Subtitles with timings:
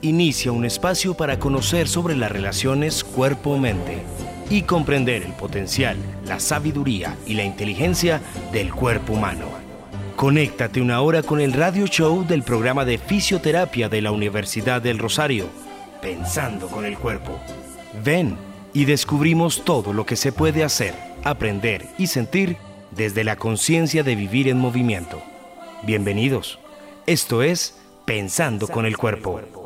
[0.00, 4.02] Inicia un espacio para conocer sobre las relaciones cuerpo-mente
[4.48, 8.20] y comprender el potencial, la sabiduría y la inteligencia
[8.52, 9.46] del cuerpo humano.
[10.14, 14.98] Conéctate una hora con el radio show del programa de fisioterapia de la Universidad del
[14.98, 15.46] Rosario,
[16.00, 17.36] Pensando con el Cuerpo.
[18.04, 18.36] Ven
[18.72, 22.56] y descubrimos todo lo que se puede hacer, aprender y sentir
[22.92, 25.20] desde la conciencia de vivir en movimiento.
[25.82, 26.60] Bienvenidos.
[27.06, 29.57] Esto es Pensando con el Cuerpo.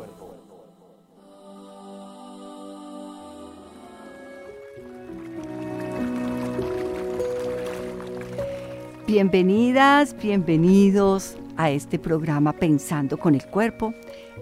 [9.13, 13.93] Bienvenidas, bienvenidos a este programa Pensando con el Cuerpo,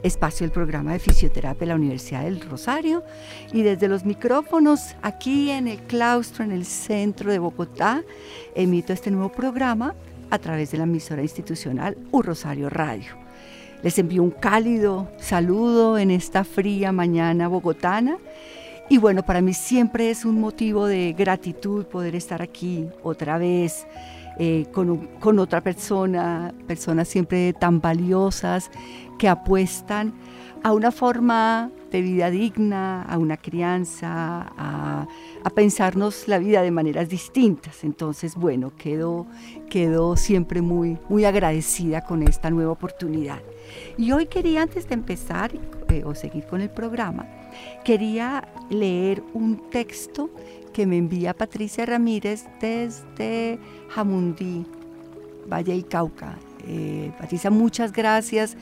[0.01, 3.03] espacio del programa de fisioterapia de la Universidad del Rosario
[3.51, 8.01] y desde los micrófonos aquí en el claustro, en el centro de Bogotá,
[8.55, 9.93] emito este nuevo programa
[10.29, 13.11] a través de la emisora institucional U Rosario Radio.
[13.83, 18.19] Les envío un cálido saludo en esta fría mañana bogotana.
[18.89, 23.85] Y bueno, para mí siempre es un motivo de gratitud poder estar aquí otra vez
[24.43, 28.71] eh, con, otra persona, personas siempre tan valiosas
[29.19, 30.15] que apuestan
[30.63, 35.07] a una forma de vida digna, a una crianza, a,
[35.43, 37.83] a, pensarnos la vida de maneras distintas.
[37.83, 39.27] Entonces, bueno, quedo,
[39.69, 43.43] quedo siempre muy, muy agradecida con esta nueva oportunidad.
[43.95, 45.51] Y hoy quería, antes de empezar
[45.89, 47.27] eh, o seguir con el programa,
[47.83, 50.31] quería leer un texto
[50.71, 53.59] que me envía Patricia Ramírez desde
[53.89, 54.65] Jamundí,
[55.51, 56.37] Valle y Cauca.
[56.67, 58.55] Eh, Patricia, muchas gracias.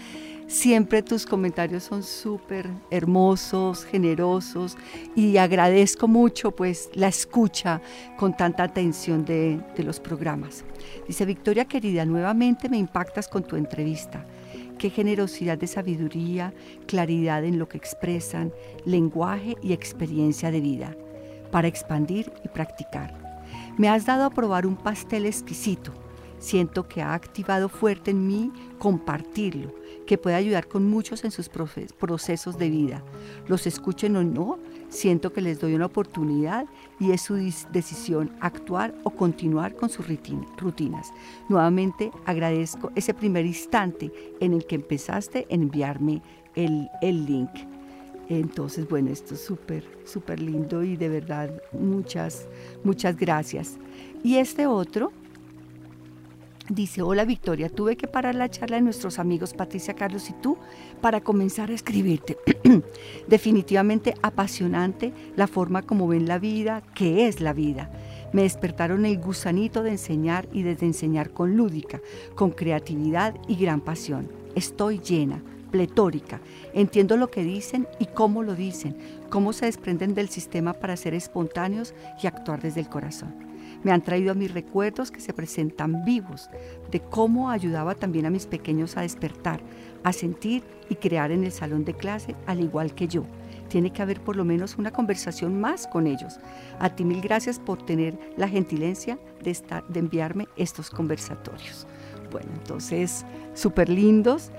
[0.47, 4.77] Siempre tus comentarios son súper hermosos, generosos
[5.15, 7.81] y agradezco mucho pues la escucha
[8.17, 10.63] con tanta atención de, de los programas.
[11.07, 14.25] Dice Victoria querida, nuevamente me impactas con tu entrevista.
[14.79, 16.51] Qué generosidad de sabiduría,
[16.87, 18.51] claridad en lo que expresan,
[18.85, 20.95] lenguaje y experiencia de vida
[21.51, 23.13] para expandir y practicar.
[23.77, 25.93] Me has dado a probar un pastel exquisito.
[26.39, 29.73] Siento que ha activado fuerte en mí compartirlo,
[30.07, 33.03] que puede ayudar con muchos en sus procesos de vida.
[33.47, 34.57] Los escuchen o no,
[34.87, 36.65] siento que les doy una oportunidad
[36.97, 40.07] y es su decisión actuar o continuar con sus
[40.57, 41.13] rutinas.
[41.49, 46.21] Nuevamente agradezco ese primer instante en el que empezaste a enviarme
[46.55, 47.49] el, el link.
[48.29, 52.47] Entonces, bueno, esto es súper, súper lindo y de verdad muchas,
[52.83, 53.77] muchas gracias.
[54.23, 55.11] Y este otro
[56.69, 60.59] dice, hola Victoria, tuve que parar la charla de nuestros amigos Patricia Carlos y tú
[61.01, 62.37] para comenzar a escribirte.
[63.27, 67.91] Definitivamente apasionante la forma como ven la vida, que es la vida.
[68.31, 71.99] Me despertaron el gusanito de enseñar y desde enseñar con lúdica,
[72.35, 74.29] con creatividad y gran pasión.
[74.53, 75.41] Estoy llena
[75.71, 76.41] pletórica.
[76.73, 78.97] Entiendo lo que dicen y cómo lo dicen,
[79.29, 83.49] cómo se desprenden del sistema para ser espontáneos y actuar desde el corazón.
[83.83, 86.49] Me han traído a mis recuerdos que se presentan vivos,
[86.91, 89.61] de cómo ayudaba también a mis pequeños a despertar,
[90.03, 93.23] a sentir y crear en el salón de clase, al igual que yo.
[93.69, 96.39] Tiene que haber por lo menos una conversación más con ellos.
[96.79, 101.85] A ti mil gracias por tener la gentilencia de, estar, de enviarme estos conversatorios.
[102.31, 104.51] Bueno, entonces, súper lindos.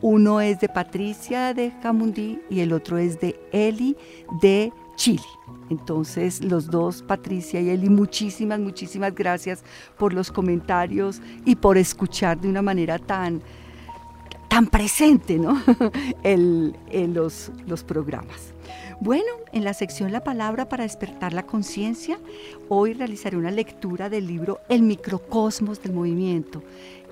[0.00, 3.96] Uno es de Patricia de Camundí y el otro es de Eli
[4.40, 5.24] de Chile.
[5.70, 9.64] Entonces, los dos, Patricia y Eli, muchísimas, muchísimas gracias
[9.98, 13.42] por los comentarios y por escuchar de una manera tan,
[14.48, 15.60] tan presente ¿no?
[16.22, 18.52] el, en los, los programas.
[19.00, 22.18] Bueno, en la sección La Palabra para despertar la conciencia,
[22.68, 26.62] hoy realizaré una lectura del libro El microcosmos del movimiento.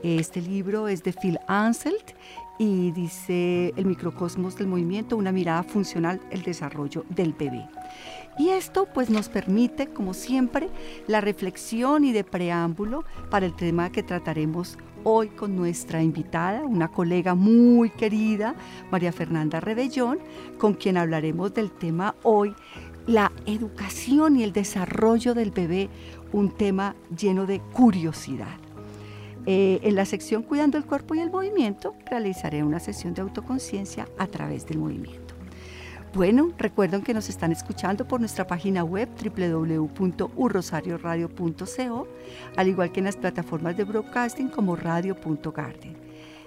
[0.03, 2.13] Este libro es de Phil Anselt
[2.59, 7.69] y dice el microcosmos del movimiento, una mirada funcional, el desarrollo del bebé.
[8.39, 10.71] Y esto pues nos permite, como siempre,
[11.07, 16.89] la reflexión y de preámbulo para el tema que trataremos hoy con nuestra invitada, una
[16.89, 18.55] colega muy querida,
[18.91, 20.19] María Fernanda Rebellón,
[20.59, 22.55] con quien hablaremos del tema hoy,
[23.07, 25.91] la educación y el desarrollo del bebé,
[26.33, 28.62] un tema lleno de curiosidad.
[29.47, 34.07] Eh, en la sección Cuidando el Cuerpo y el Movimiento realizaré una sesión de autoconciencia
[34.19, 35.35] a través del movimiento.
[36.15, 42.09] Bueno, recuerden que nos están escuchando por nuestra página web www.urrosarioradio.co,
[42.57, 45.97] al igual que en las plataformas de broadcasting como radio.garden.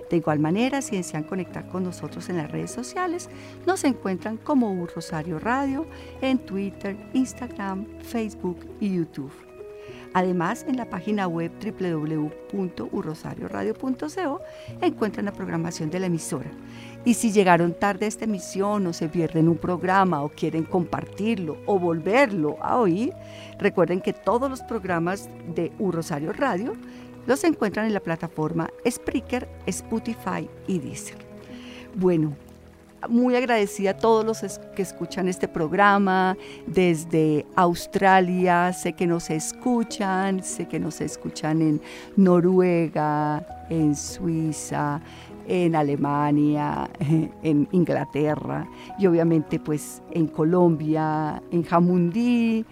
[0.10, 3.28] De igual manera, si desean conectar con nosotros en las redes sociales,
[3.66, 5.88] nos encuentran como Un Rosario Radio
[6.22, 9.45] en Twitter, Instagram, Facebook y YouTube.
[10.16, 14.42] Además, en la página web www.urrosarioradio.co
[14.80, 16.50] encuentran la programación de la emisora.
[17.04, 21.58] Y si llegaron tarde a esta emisión o se pierden un programa o quieren compartirlo
[21.66, 23.12] o volverlo a oír,
[23.60, 26.78] recuerden que todos los programas de Urrosario Radio
[27.28, 31.18] los encuentran en la plataforma Spreaker, Spotify y Deezer.
[31.94, 32.38] Bueno,
[33.10, 36.38] muy agradecida a todos los que escuchan este programa
[36.68, 41.82] desde Australia, sé que nos escuchan, sé que nos escuchan en
[42.16, 45.02] Noruega, en Suiza,
[45.48, 46.90] en Alemania,
[47.44, 48.68] en Inglaterra
[48.98, 52.66] y obviamente pues en Colombia, en Jamundí,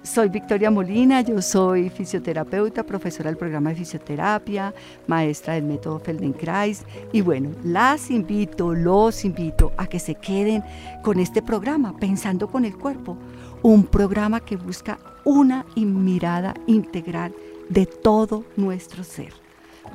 [0.03, 4.73] Soy Victoria Molina, yo soy fisioterapeuta, profesora del programa de fisioterapia,
[5.05, 6.83] maestra del método Feldenkrais
[7.13, 10.63] y bueno, las invito, los invito a que se queden
[11.03, 13.15] con este programa, Pensando con el Cuerpo,
[13.61, 17.35] un programa que busca una mirada integral
[17.69, 19.33] de todo nuestro ser.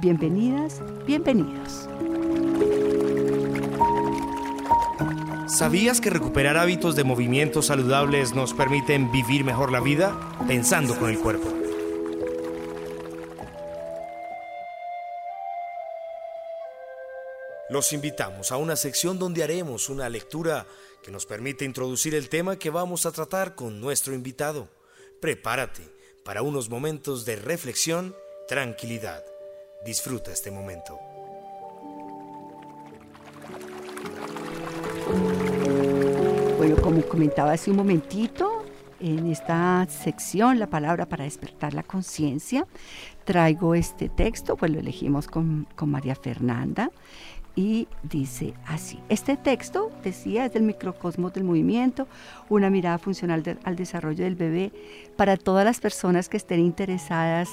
[0.01, 1.89] Bienvenidas, bienvenidos.
[5.49, 11.09] ¿Sabías que recuperar hábitos de movimientos saludables nos permiten vivir mejor la vida pensando con
[11.09, 11.49] el cuerpo?
[17.71, 20.67] Los invitamos a una sección donde haremos una lectura
[21.05, 24.69] que nos permite introducir el tema que vamos a tratar con nuestro invitado.
[25.21, 25.83] Prepárate
[26.25, 28.17] para unos momentos de reflexión,
[28.49, 29.25] tranquilidad.
[29.85, 30.99] Disfruta este momento.
[36.57, 38.65] Bueno, como comentaba hace un momentito,
[38.99, 42.67] en esta sección, la palabra para despertar la conciencia,
[43.25, 46.91] traigo este texto, pues lo elegimos con, María Fernanda,
[47.55, 52.09] y dice así, este texto, decía, es del microcosmos del movimiento,
[52.49, 54.73] una mirada funcional al desarrollo del bebé
[55.17, 57.51] para todas las personas que estén interesadas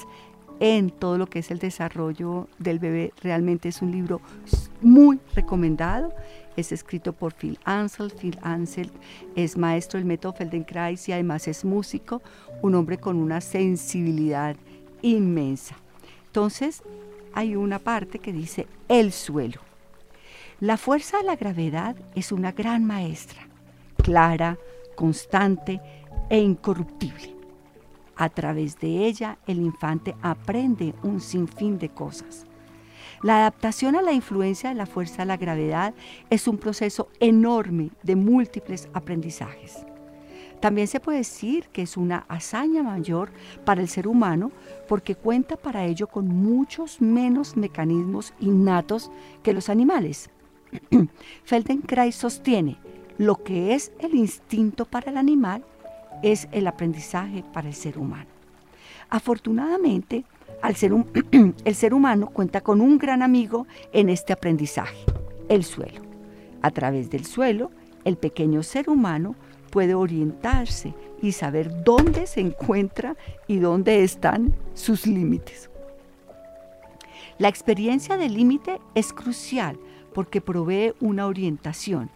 [0.60, 3.12] en todo lo que es el desarrollo del bebé.
[3.20, 4.20] Realmente es un libro
[4.80, 6.14] muy recomendado
[6.56, 8.10] es escrito por Phil Ansel.
[8.10, 8.90] Phil Ansel
[9.34, 12.22] es maestro del método Feldenkrais y además es músico,
[12.62, 14.56] un hombre con una sensibilidad
[15.02, 15.76] inmensa.
[16.26, 16.82] Entonces,
[17.32, 19.60] hay una parte que dice el suelo.
[20.60, 23.48] La fuerza de la gravedad es una gran maestra,
[24.02, 24.56] clara,
[24.94, 25.80] constante
[26.30, 27.34] e incorruptible.
[28.16, 32.46] A través de ella el infante aprende un sinfín de cosas
[33.24, 35.94] la adaptación a la influencia de la fuerza de la gravedad
[36.28, 39.86] es un proceso enorme de múltiples aprendizajes.
[40.60, 43.30] También se puede decir que es una hazaña mayor
[43.64, 44.52] para el ser humano
[44.86, 49.10] porque cuenta para ello con muchos menos mecanismos innatos
[49.42, 50.28] que los animales.
[51.44, 52.76] Feldenkrais sostiene,
[53.16, 55.64] lo que es el instinto para el animal
[56.22, 58.28] es el aprendizaje para el ser humano.
[59.08, 60.24] Afortunadamente,
[60.72, 60.92] ser
[61.64, 64.96] el ser humano cuenta con un gran amigo en este aprendizaje,
[65.48, 66.00] el suelo.
[66.62, 67.70] A través del suelo,
[68.04, 69.36] el pequeño ser humano
[69.70, 73.16] puede orientarse y saber dónde se encuentra
[73.46, 75.68] y dónde están sus límites.
[77.38, 79.78] La experiencia del límite es crucial
[80.14, 82.08] porque provee una orientación,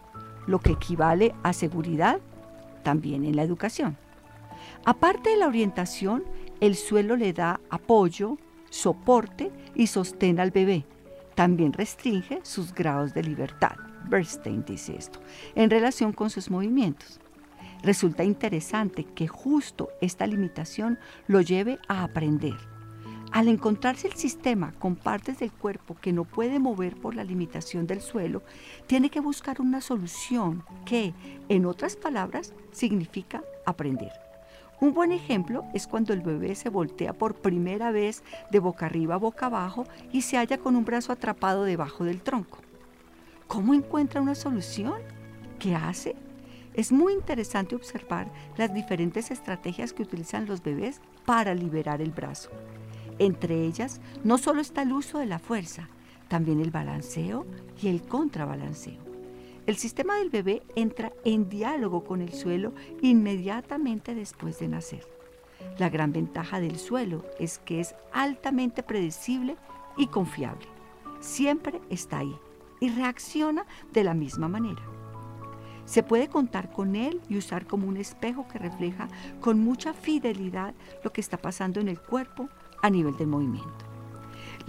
[0.47, 2.19] lo que equivale a seguridad
[2.83, 3.97] también en la educación.
[4.85, 6.23] Aparte de la orientación,
[6.59, 8.37] el suelo le da apoyo,
[8.69, 10.85] soporte y sostén al bebé.
[11.35, 13.77] También restringe sus grados de libertad.
[14.09, 15.19] Bernstein dice esto,
[15.55, 17.19] en relación con sus movimientos.
[17.81, 22.57] Resulta interesante que justo esta limitación lo lleve a aprender.
[23.31, 27.85] Al encontrarse el sistema con partes del cuerpo que no puede mover por la limitación
[27.85, 28.41] del suelo,
[28.87, 31.13] tiene que buscar una solución que,
[31.47, 34.11] en otras palabras, significa aprender.
[34.81, 39.15] Un buen ejemplo es cuando el bebé se voltea por primera vez de boca arriba
[39.15, 42.59] a boca abajo y se halla con un brazo atrapado debajo del tronco.
[43.47, 45.01] ¿Cómo encuentra una solución?
[45.59, 46.15] ¿Qué hace?
[46.73, 52.49] Es muy interesante observar las diferentes estrategias que utilizan los bebés para liberar el brazo.
[53.17, 55.89] Entre ellas, no solo está el uso de la fuerza,
[56.29, 57.45] también el balanceo
[57.81, 59.08] y el contrabalanceo.
[59.69, 62.73] El sistema del bebé entra en diálogo con el suelo
[63.03, 65.07] inmediatamente después de nacer.
[65.77, 69.57] La gran ventaja del suelo es que es altamente predecible
[69.95, 70.65] y confiable.
[71.19, 72.35] Siempre está ahí
[72.79, 74.81] y reacciona de la misma manera.
[75.85, 79.07] Se puede contar con él y usar como un espejo que refleja
[79.39, 80.73] con mucha fidelidad
[81.03, 82.49] lo que está pasando en el cuerpo
[82.81, 83.88] a nivel del movimiento.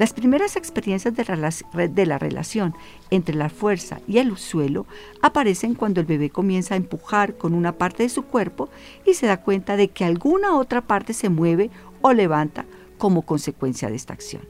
[0.00, 2.74] Las primeras experiencias de la, relación
[3.10, 4.86] entre la fuerza y el suelo
[5.20, 8.70] aparecen cuando el bebé comienza a empujar con una parte de su cuerpo
[9.04, 12.64] y se da cuenta de que alguna otra parte se mueve o levanta
[12.96, 14.40] como consecuencia de esta acción.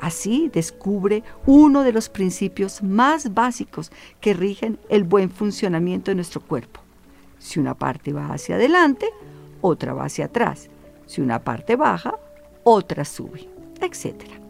[0.00, 6.40] Así descubre uno de los principios más básicos que rigen el buen funcionamiento de nuestro
[6.40, 6.80] cuerpo.
[7.38, 9.06] Si una parte va hacia adelante,
[9.60, 10.70] otra va hacia atrás.
[11.06, 12.18] Si una parte baja,
[12.64, 13.48] otra sube,
[13.80, 14.45] etc.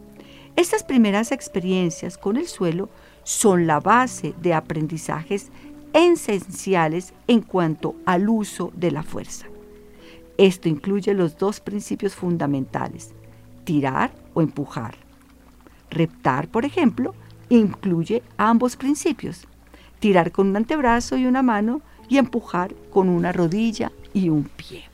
[0.57, 2.89] Estas primeras experiencias con el suelo
[3.23, 5.51] son la base de aprendizajes
[5.93, 9.45] esenciales en cuanto al uso de la fuerza.
[10.39, 13.13] Esto incluye los dos principios fundamentales,
[13.65, 14.95] tirar o empujar.
[15.91, 17.13] Reptar, por ejemplo,
[17.49, 19.47] incluye ambos principios,
[19.99, 24.85] tirar con un antebrazo y una mano y empujar con una rodilla y un pie.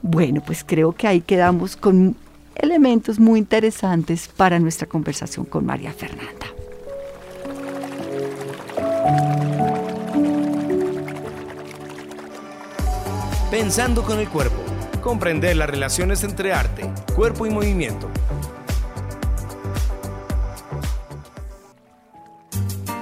[0.00, 2.14] Bueno, pues creo que ahí quedamos con
[2.54, 6.46] elementos muy interesantes para nuestra conversación con María Fernanda.
[13.50, 14.56] Pensando con el cuerpo.
[15.00, 18.10] Comprender las relaciones entre arte, cuerpo y movimiento.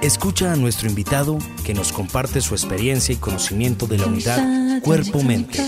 [0.01, 5.63] Escucha a nuestro invitado que nos comparte su experiencia y conocimiento de la unidad cuerpo-mente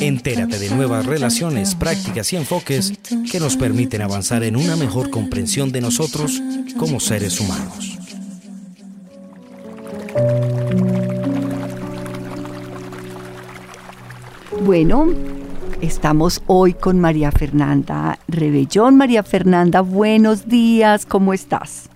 [0.00, 2.94] Entérate de nuevas relaciones, prácticas y enfoques
[3.30, 6.42] que nos permiten avanzar en una mejor comprensión de nosotros
[6.78, 7.98] como seres humanos.
[14.62, 15.08] Bueno,
[15.82, 18.96] estamos hoy con María Fernanda Rebellón.
[18.96, 21.90] María Fernanda, buenos días, ¿cómo estás?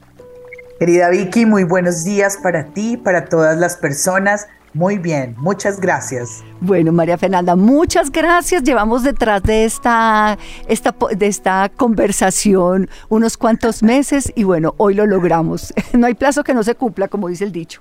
[0.78, 6.42] Querida Vicky, muy buenos días para ti, para todas las personas muy bien, muchas gracias.
[6.60, 8.64] Bueno, María Fernanda, muchas gracias.
[8.64, 15.06] Llevamos detrás de esta, esta, de esta conversación unos cuantos meses y bueno, hoy lo
[15.06, 15.72] logramos.
[15.94, 17.80] No hay plazo que no se cumpla, como dice el dicho.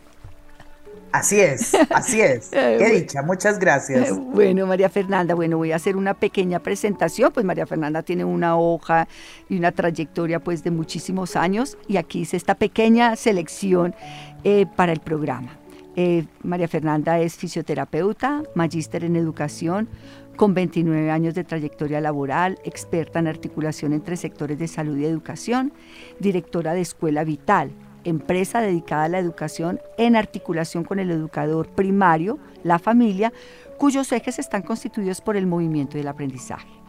[1.11, 2.49] Así es, así es.
[2.51, 4.15] Qué dicha, muchas gracias.
[4.15, 7.31] Bueno, María Fernanda, bueno, voy a hacer una pequeña presentación.
[7.31, 9.07] Pues María Fernanda tiene una hoja
[9.49, 13.95] y una trayectoria pues de muchísimos años y aquí hice esta pequeña selección
[14.43, 15.57] eh, para el programa.
[15.95, 19.87] Eh, María Fernanda es fisioterapeuta, magíster en educación,
[20.35, 25.71] con 29 años de trayectoria laboral, experta en articulación entre sectores de salud y educación,
[26.19, 27.71] directora de Escuela Vital,
[28.03, 33.31] empresa dedicada a la educación en articulación con el educador primario, la familia,
[33.77, 36.82] cuyos ejes están constituidos por el movimiento y el aprendizaje.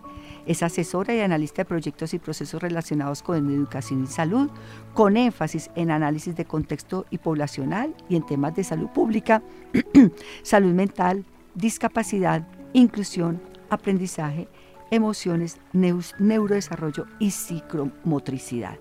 [0.46, 4.50] Es asesora y analista de proyectos y procesos relacionados con educación y salud,
[4.92, 9.42] con énfasis en análisis de contexto y poblacional y en temas de salud pública,
[10.42, 11.24] salud mental,
[11.54, 14.48] discapacidad, inclusión, aprendizaje,
[14.90, 18.78] emociones, neurodesarrollo y psicomotricidad.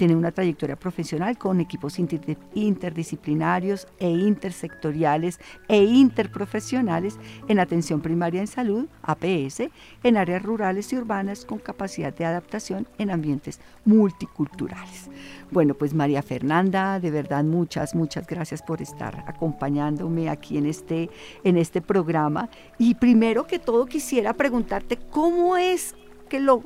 [0.00, 5.38] Tiene una trayectoria profesional con equipos interdisciplinarios e intersectoriales
[5.68, 9.64] e interprofesionales en atención primaria en salud, APS,
[10.02, 15.10] en áreas rurales y urbanas con capacidad de adaptación en ambientes multiculturales.
[15.50, 21.10] Bueno, pues María Fernanda, de verdad muchas, muchas gracias por estar acompañándome aquí en este,
[21.44, 22.48] en este programa.
[22.78, 25.94] Y primero que todo quisiera preguntarte cómo es
[26.30, 26.62] que lo,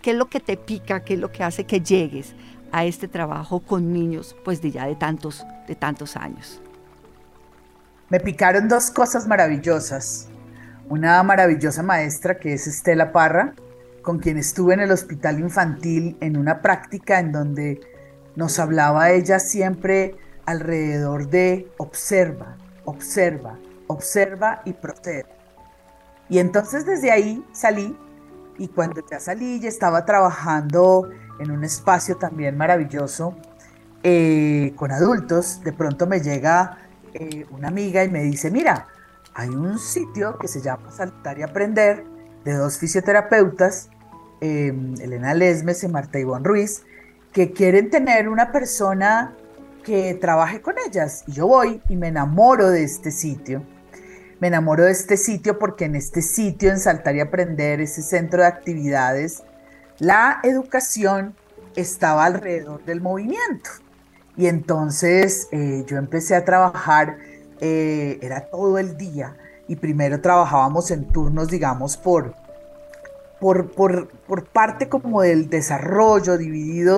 [0.00, 2.34] qué es lo que te pica, qué es lo que hace que llegues
[2.72, 6.60] a este trabajo con niños pues de ya de tantos, de tantos años?
[8.10, 10.28] Me picaron dos cosas maravillosas.
[10.88, 13.54] Una maravillosa maestra que es Estela Parra,
[14.00, 17.80] con quien estuve en el hospital infantil en una práctica en donde
[18.36, 22.56] nos hablaba ella siempre alrededor de observa,
[22.86, 25.26] observa, observa y procede.
[26.30, 27.96] Y entonces desde ahí salí
[28.56, 31.08] Y cuando ya salí y estaba trabajando
[31.38, 33.36] en un espacio también maravilloso
[34.02, 36.78] eh, con adultos, de pronto me llega
[37.14, 38.86] eh, una amiga y me dice, mira,
[39.34, 42.04] hay un sitio que se llama Saltar y Aprender
[42.44, 43.90] de dos fisioterapeutas,
[44.40, 46.84] em, Elena Lesmes y Marta Ivonne Ruiz,
[47.32, 49.34] que quieren tener una persona
[49.84, 51.24] que trabaje con ellas.
[51.26, 53.62] Y yo voy y me enamoro de este sitio.
[54.40, 58.42] Me enamoro de este sitio porque en este sitio, en Saltar y Aprender, ese centro
[58.42, 59.42] de actividades,
[59.98, 61.34] la educación
[61.76, 63.70] estaba alrededor del movimiento.
[64.36, 67.18] Y entonces eh, yo empecé a trabajar,
[67.60, 69.36] eh, era todo el día,
[69.66, 72.34] y primero trabajábamos en turnos, digamos, por,
[73.40, 76.97] por, por, por parte como del desarrollo dividido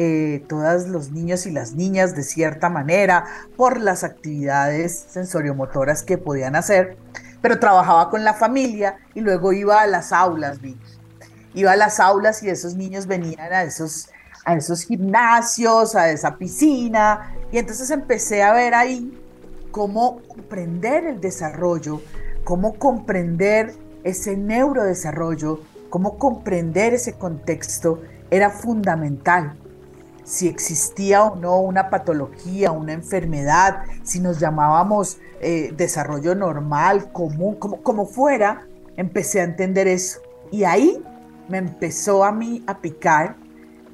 [0.00, 3.24] eh, todos los niños y las niñas de cierta manera
[3.56, 6.96] por las actividades sensoriomotoras que podían hacer,
[7.42, 10.60] pero trabajaba con la familia y luego iba a las aulas,
[11.52, 14.08] Iba a las aulas y esos niños venían a esos,
[14.44, 19.20] a esos gimnasios, a esa piscina, y entonces empecé a ver ahí
[19.72, 22.00] cómo comprender el desarrollo,
[22.44, 23.74] cómo comprender
[24.04, 28.00] ese neurodesarrollo, cómo comprender ese contexto
[28.30, 29.56] era fundamental
[30.28, 37.54] si existía o no una patología, una enfermedad, si nos llamábamos eh, desarrollo normal, común,
[37.54, 38.66] como, como fuera,
[38.98, 40.20] empecé a entender eso.
[40.50, 41.02] Y ahí
[41.48, 43.36] me empezó a mí a picar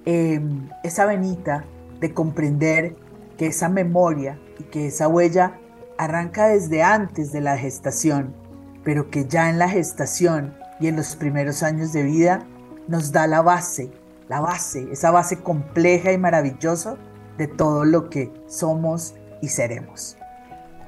[0.05, 1.65] em, esa venita
[2.01, 2.97] de comprender
[3.39, 5.61] que esa memoria y que esa huella
[5.99, 8.35] arranca desde antes de la gestación,
[8.83, 12.45] pero que ya en la gestación y en los primeros años de vida
[12.89, 13.93] nos da la base
[14.29, 16.97] la base, esa base compleja y maravillosa
[17.39, 20.17] de todo lo que somos y seremos.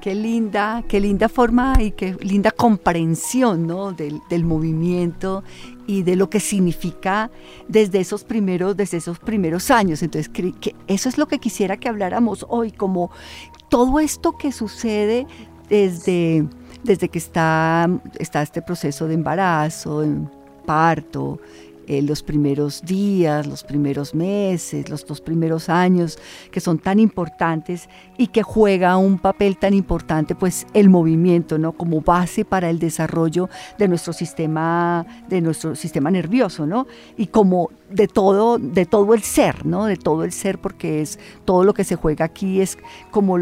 [0.01, 3.91] Qué linda, qué linda forma y qué linda comprensión ¿no?
[3.91, 5.43] del, del, movimiento
[5.87, 7.31] y de lo que significa
[7.67, 10.03] desde esos primeros, desde esos primeros años.
[10.03, 13.11] Entonces, que eso es lo que quisiera que habláramos hoy, como
[13.69, 15.27] todo esto que sucede
[15.67, 16.47] desde,
[16.83, 20.03] desde que está, está este proceso de embarazo,
[20.65, 21.39] parto,
[21.87, 26.19] eh, los primeros días, los primeros meses, los dos primeros años,
[26.51, 31.71] que son tan importantes y que juega un papel tan importante, pues el movimiento, ¿no?
[31.71, 36.87] Como base para el desarrollo de nuestro sistema, de nuestro sistema nervioso, ¿no?
[37.15, 39.85] Y como de todo, de todo el ser, ¿no?
[39.85, 42.77] De todo el ser, porque es todo lo que se juega aquí es
[43.11, 43.37] como,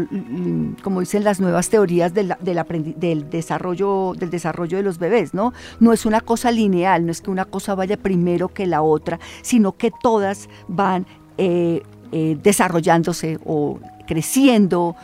[0.82, 5.52] como dicen las nuevas teorías del, del, desarrollo, del desarrollo de los bebés, ¿no?
[5.80, 9.18] No es una cosa lineal, no es que una cosa vaya primero que la otra,
[9.42, 11.06] sino que todas van
[11.38, 14.94] eh, eh, desarrollándose o creciendo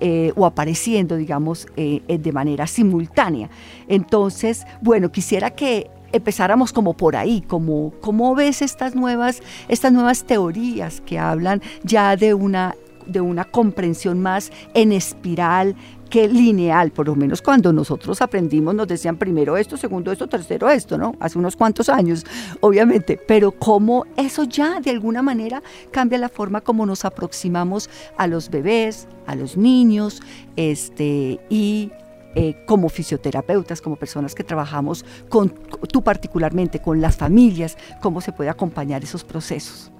[0.00, 3.48] eh, o apareciendo, digamos, de manera simultánea.
[3.88, 10.24] Entonces, bueno, quisiera que empezáramos como por ahí, como cómo ves estas nuevas, estas nuevas
[10.24, 12.74] teorías que hablan ya de una
[13.06, 15.76] de una comprensión más en espiral
[16.14, 20.70] que lineal, por lo menos cuando nosotros aprendimos nos decían primero esto, segundo esto, tercero
[20.70, 21.16] esto, ¿no?
[21.18, 22.24] Hace unos cuantos años,
[22.60, 28.28] obviamente, pero cómo eso ya de alguna manera cambia la forma como nos aproximamos a
[28.28, 30.22] los bebés, a los niños,
[30.54, 31.90] este, y
[32.36, 35.52] eh, como fisioterapeutas, como personas que trabajamos con,
[35.88, 39.90] tú particularmente, con las familias, cómo se puede acompañar esos procesos.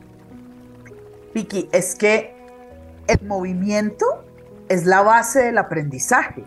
[1.35, 2.37] Vicky, es que
[3.09, 4.07] el movimiento
[4.69, 6.45] es la base del aprendizaje.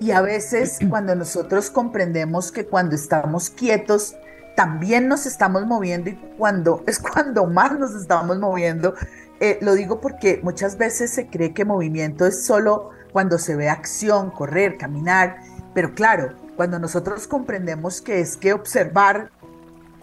[0.00, 4.16] Y a veces cuando nosotros comprendemos que cuando estamos quietos,
[4.56, 8.94] también nos estamos moviendo y cuando es cuando más nos estamos moviendo.
[9.40, 13.68] Eh, lo digo porque muchas veces se cree que movimiento es solo cuando se ve
[13.68, 15.36] acción, correr, caminar,
[15.74, 19.30] pero claro, cuando nosotros comprendemos que es que observar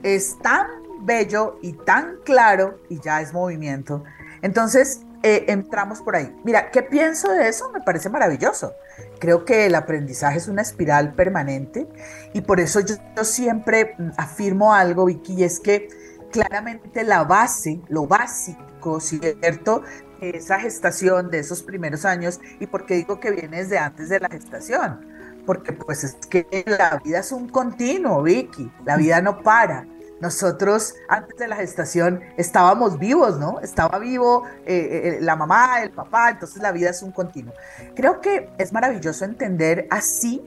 [0.03, 0.67] es tan
[1.01, 4.03] bello y tan claro y ya es movimiento.
[4.43, 6.35] Entonces, eh, entramos por ahí.
[6.43, 7.71] Mira, ¿qué pienso de eso?
[7.71, 8.73] Me parece maravilloso.
[9.19, 11.87] Creo que el aprendizaje es una espiral permanente
[12.33, 15.87] y por eso yo, siempre mm, afirmo algo, Vicky, y es que
[16.29, 19.83] claramente la base, lo básico, ¿cierto?
[20.19, 24.27] Esa gestación de esos primeros años, y porque digo que viene desde antes de la
[24.27, 25.07] gestación,
[25.45, 29.87] porque pues es que la vida es un continuo, Vicky, la vida no para.
[30.23, 33.59] Nosotros antes de la gestación estábamos vivos, ¿no?
[33.59, 37.53] Estaba vivo eh, eh, eh, la mamá, el papá, entonces la vida es un continuo.
[37.93, 40.41] Creo que es maravilloso entender así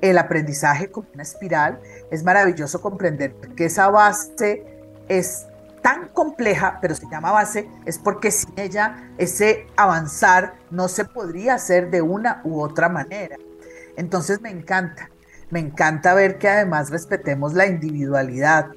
[0.00, 1.78] el aprendizaje como una espiral,
[2.10, 4.64] es maravilloso comprender que esa base
[5.08, 5.46] es
[5.82, 11.56] tan compleja, pero se llama base, es porque sin ella ese avanzar no se podría
[11.56, 13.36] hacer de una u otra manera.
[13.98, 15.10] Entonces me encanta,
[15.50, 18.70] me encanta ver que además respetemos la individualidad,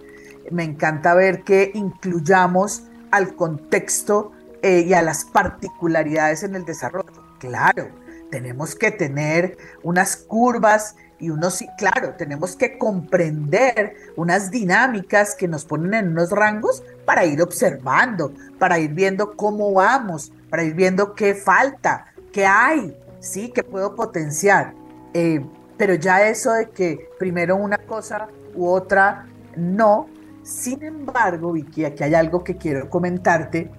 [0.51, 7.11] me encanta ver que incluyamos al contexto eh, y a las particularidades en el desarrollo.
[7.39, 7.89] Claro,
[8.29, 15.65] tenemos que tener unas curvas y unos, claro, tenemos que comprender unas dinámicas que nos
[15.65, 21.13] ponen en unos rangos para ir observando, para ir viendo cómo vamos, para ir viendo
[21.13, 24.73] qué falta, qué hay, sí, que puedo potenciar.
[25.13, 25.45] Eh,
[25.77, 30.07] pero ya eso de que primero una cosa u otra no,
[30.43, 33.69] sin embargo, Vicky, aquí hay algo que quiero comentarte,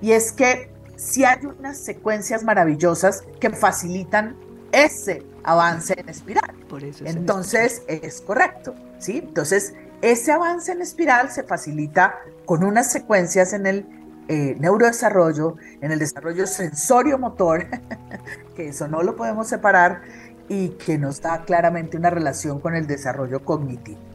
[0.00, 4.36] y es que si hay unas secuencias maravillosas que facilitan
[4.72, 6.54] ese avance en espiral.
[6.68, 9.18] Por eso Entonces, es correcto, ¿sí?
[9.18, 13.86] Entonces, ese avance en espiral se facilita con unas secuencias en el
[14.28, 17.66] eh, neurodesarrollo, en el desarrollo sensorio-motor,
[18.54, 20.02] que eso no lo podemos separar
[20.48, 24.09] y que nos da claramente una relación con el desarrollo cognitivo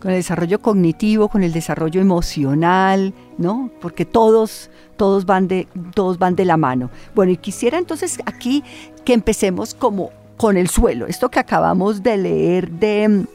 [0.00, 3.70] con el desarrollo cognitivo, con el desarrollo emocional, ¿no?
[3.80, 6.90] Porque todos, todos, van de, todos van de la mano.
[7.14, 8.62] Bueno, y quisiera entonces aquí
[9.04, 13.26] que empecemos como con el suelo, esto que acabamos de leer de,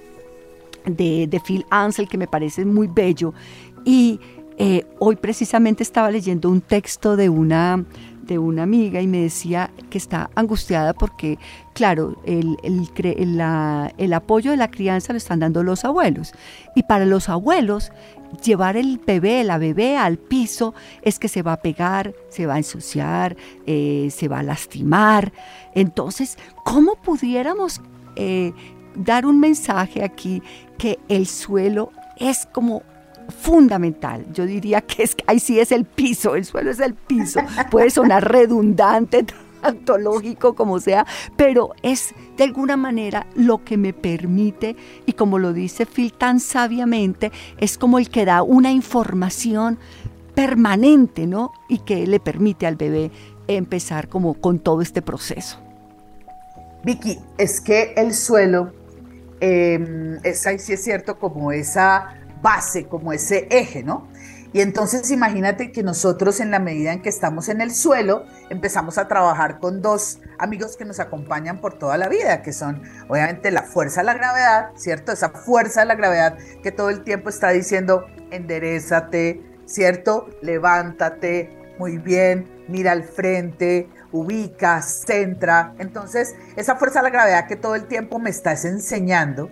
[0.86, 3.34] de, Phil Ansel, que me parece muy bello,
[3.84, 4.19] y
[4.58, 7.84] eh, hoy precisamente estaba leyendo un texto de una
[8.21, 11.38] de una amiga y me decía que está angustiada porque,
[11.73, 16.34] claro, el, el, apoyo de la crianza lo están dando los abuelos.
[16.75, 17.91] Y para los abuelos,
[18.43, 22.55] llevar el bebé, la bebé al piso es que se va a pegar, se va
[22.55, 25.31] a ensuciar, eh, se va a lastimar.
[25.73, 27.81] Entonces, ¿cómo pudiéramos
[28.15, 28.53] eh,
[28.95, 30.41] dar un mensaje aquí
[30.77, 32.84] que el suelo es como
[33.31, 34.25] fundamental.
[34.33, 37.39] Yo diría que es, ahí sí es el piso, el suelo es el piso.
[37.69, 39.25] Puede sonar redundante,
[39.61, 41.05] tanto lógico como sea,
[41.37, 46.39] pero es de alguna manera lo que me permite, y como lo dice Phil tan
[46.39, 49.77] sabiamente, es como el que da una información
[50.33, 51.51] permanente, ¿no?
[51.69, 53.11] Y que le permite al bebé
[53.47, 55.59] empezar como con todo este proceso.
[56.83, 58.71] Vicky, es que el suelo,
[59.39, 64.08] eh, es ahí sí es cierto, como esa base, como ese eje, ¿no?
[64.54, 68.97] Y entonces imagínate que nosotros en la medida en que estamos en el suelo, empezamos
[68.97, 73.49] a trabajar con dos amigos que nos acompañan por toda la vida, que son obviamente
[73.51, 75.13] la fuerza de la gravedad, ¿cierto?
[75.13, 80.27] Esa fuerza de la gravedad que todo el tiempo está diciendo, enderezate, ¿cierto?
[80.41, 85.75] Levántate, muy bien, mira al frente, ubica, centra.
[85.80, 89.49] Entonces, esa fuerza de la gravedad que todo el tiempo me estás enseñando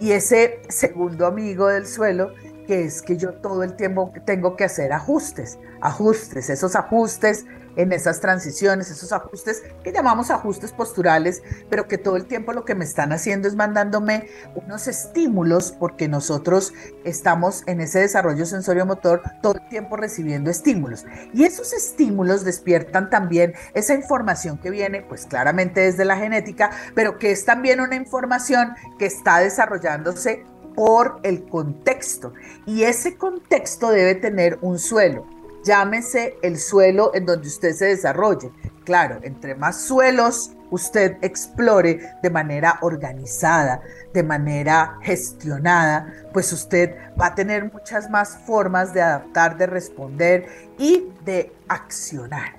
[0.00, 2.32] y ese segundo amigo del suelo,
[2.66, 7.46] que es que yo todo el tiempo tengo que hacer ajustes, ajustes, esos ajustes
[7.78, 12.64] en esas transiciones, esos ajustes que llamamos ajustes posturales, pero que todo el tiempo lo
[12.64, 19.22] que me están haciendo es mandándome unos estímulos porque nosotros estamos en ese desarrollo sensorio-motor
[19.40, 21.06] todo el tiempo recibiendo estímulos.
[21.32, 27.16] Y esos estímulos despiertan también esa información que viene, pues claramente desde la genética, pero
[27.18, 32.32] que es también una información que está desarrollándose por el contexto.
[32.66, 38.50] Y ese contexto debe tener un suelo llámese el suelo en donde usted se desarrolle.
[38.84, 43.80] Claro, entre más suelos usted explore de manera organizada,
[44.12, 50.46] de manera gestionada, pues usted va a tener muchas más formas de adaptar, de responder
[50.78, 52.56] y de accionar.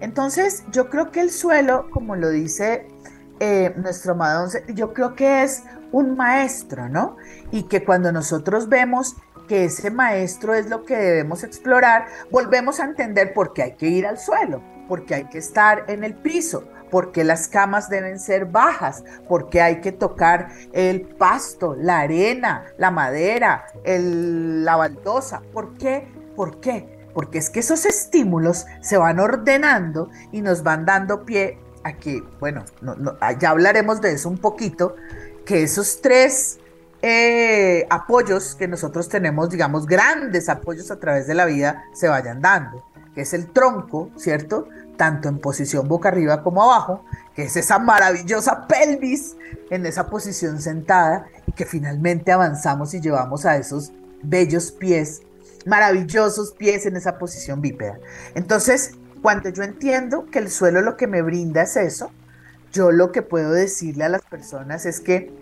[0.00, 2.86] Entonces, yo creo que el suelo, como lo dice
[3.38, 7.16] eh, nuestro amado, yo creo que es un maestro, ¿no?
[7.50, 9.16] Y que cuando nosotros vemos
[9.50, 13.88] que ese maestro es lo que debemos explorar, volvemos a entender por qué hay que
[13.88, 18.20] ir al suelo, porque hay que estar en el piso, por qué las camas deben
[18.20, 24.76] ser bajas, por qué hay que tocar el pasto, la arena, la madera, el, la
[24.76, 26.06] baldosa, ¿por qué?
[26.36, 27.08] ¿Por qué?
[27.12, 32.22] Porque es que esos estímulos se van ordenando y nos van dando pie a que,
[32.38, 32.64] bueno,
[33.40, 34.94] ya hablaremos de eso un poquito,
[35.44, 36.60] que esos tres
[37.02, 42.42] eh, apoyos que nosotros tenemos, digamos, grandes apoyos a través de la vida, se vayan
[42.42, 42.84] dando,
[43.14, 44.68] que es el tronco, ¿cierto?
[44.96, 49.36] Tanto en posición boca arriba como abajo, que es esa maravillosa pelvis
[49.70, 55.22] en esa posición sentada y que finalmente avanzamos y llevamos a esos bellos pies,
[55.64, 57.98] maravillosos pies en esa posición bípeda.
[58.34, 62.10] Entonces, cuando yo entiendo que el suelo lo que me brinda es eso,
[62.72, 65.32] yo lo que puedo decirle a las personas es que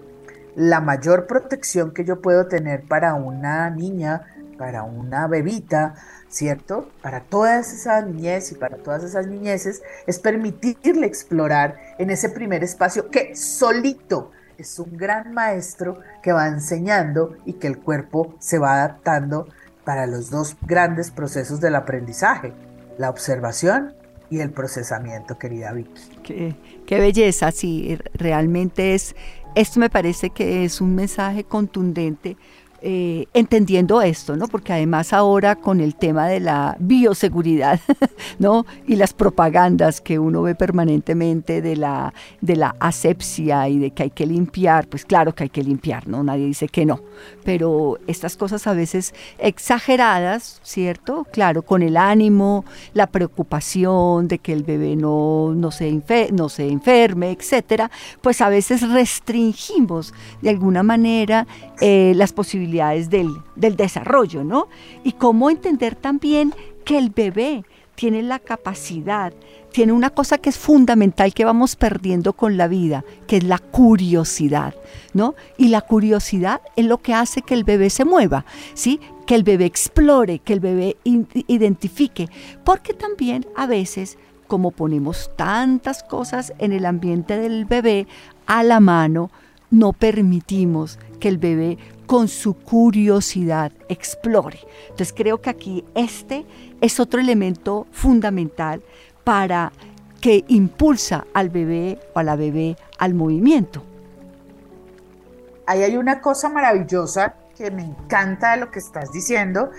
[0.58, 4.22] la mayor protección que yo puedo tener para una niña,
[4.58, 5.94] para una bebita,
[6.28, 6.90] ¿cierto?
[7.00, 12.64] Para todas esas niñez y para todas esas niñeces es permitirle explorar en ese primer
[12.64, 18.58] espacio que solito es un gran maestro que va enseñando y que el cuerpo se
[18.58, 19.46] va adaptando
[19.84, 22.52] para los dos grandes procesos del aprendizaje,
[22.98, 23.94] la observación
[24.28, 26.18] y el procesamiento, querida Vicky.
[26.24, 29.14] Qué, qué belleza, sí, realmente es,
[29.60, 32.36] esto me parece que es un mensaje contundente
[32.80, 34.46] eh, entendiendo esto, ¿no?
[34.46, 37.80] Porque además ahora con el tema de la bioseguridad,
[38.38, 38.66] ¿no?
[38.86, 44.04] Y las propagandas que uno ve permanentemente de la, de la asepsia y de que
[44.04, 46.22] hay que limpiar, pues claro que hay que limpiar, ¿no?
[46.22, 47.00] Nadie dice que no.
[47.44, 51.26] Pero estas cosas a veces exageradas, ¿cierto?
[51.32, 52.64] Claro, con el ánimo,
[52.94, 58.48] la preocupación de que el bebé no, no, se, no se enferme, etcétera, pues a
[58.48, 61.48] veces restringimos de alguna manera
[61.80, 64.68] eh, las posibilidades del, del desarrollo, ¿no?
[65.04, 66.54] Y cómo entender también
[66.84, 69.32] que el bebé tiene la capacidad,
[69.72, 73.58] tiene una cosa que es fundamental que vamos perdiendo con la vida, que es la
[73.58, 74.74] curiosidad,
[75.14, 75.34] ¿no?
[75.56, 79.00] Y la curiosidad es lo que hace que el bebé se mueva, ¿sí?
[79.26, 82.28] Que el bebé explore, que el bebé identifique,
[82.64, 88.06] porque también a veces como ponemos tantas cosas en el ambiente del bebé
[88.46, 89.30] a la mano,
[89.70, 91.78] no permitimos que el bebé
[92.08, 94.58] con su curiosidad explore.
[94.84, 96.46] Entonces creo que aquí este
[96.80, 98.82] es otro elemento fundamental
[99.24, 99.72] para
[100.18, 103.84] que impulsa al bebé o a la bebé al movimiento.
[105.66, 109.70] Ahí hay una cosa maravillosa que me encanta de lo que estás diciendo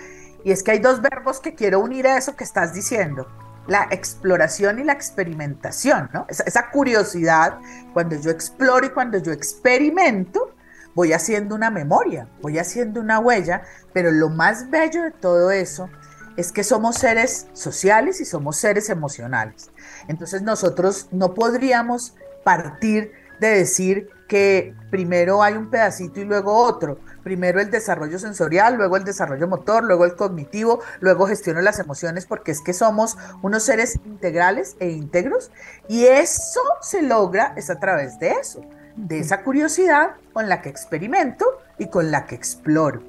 [0.44, 3.26] y es que hay dos verbos que quiero unir a eso que estás diciendo.
[3.66, 6.26] La exploración y la experimentación, ¿no?
[6.28, 7.58] Esa, esa curiosidad,
[7.92, 10.49] cuando yo exploro y cuando yo experimento,
[10.94, 15.88] voy haciendo una memoria, voy haciendo una huella, pero lo más bello de todo eso
[16.36, 19.70] es que somos seres sociales y somos seres emocionales.
[20.08, 27.00] Entonces nosotros no podríamos partir de decir que primero hay un pedacito y luego otro.
[27.24, 32.26] Primero el desarrollo sensorial, luego el desarrollo motor, luego el cognitivo, luego gestiono las emociones,
[32.26, 35.50] porque es que somos unos seres integrales e íntegros
[35.88, 38.62] y eso se logra es a través de eso
[39.06, 41.44] de esa curiosidad con la que experimento
[41.78, 43.02] y con la que exploro.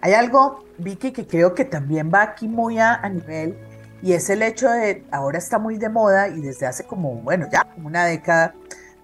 [0.00, 3.56] Hay algo, Vicky, que creo que también va aquí muy a, nivel
[4.02, 7.46] y es el hecho de, ahora está muy de moda y desde hace como, bueno,
[7.50, 8.54] ya una década,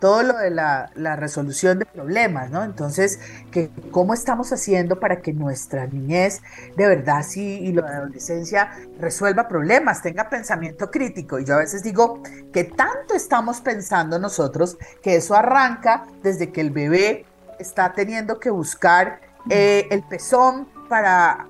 [0.01, 2.63] todo lo de la, resolución de problemas, ¿no?
[2.63, 3.19] Entonces,
[3.51, 6.41] que, ¿cómo estamos haciendo para que nuestra niñez
[6.77, 11.39] de verdad sí y la adolescencia resuelva problemas, tenga pensamiento crítico?
[11.39, 16.61] Y yo a veces digo que tanto estamos pensando nosotros que eso arranca desde que
[16.61, 17.25] el bebé
[17.59, 21.47] está teniendo que buscar eh, el pezón para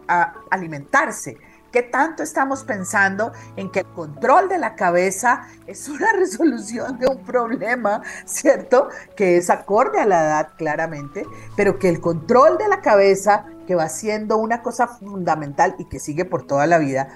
[0.51, 1.37] alimentarse
[1.79, 7.07] ¿Qué tanto estamos pensando en que el control de la cabeza es una resolución de
[7.07, 8.89] un problema, ¿cierto?
[9.15, 11.25] Que es acorde a la edad claramente,
[11.57, 16.01] pero que el control de la cabeza, que va siendo una cosa fundamental y que
[16.01, 17.11] sigue por toda la vida,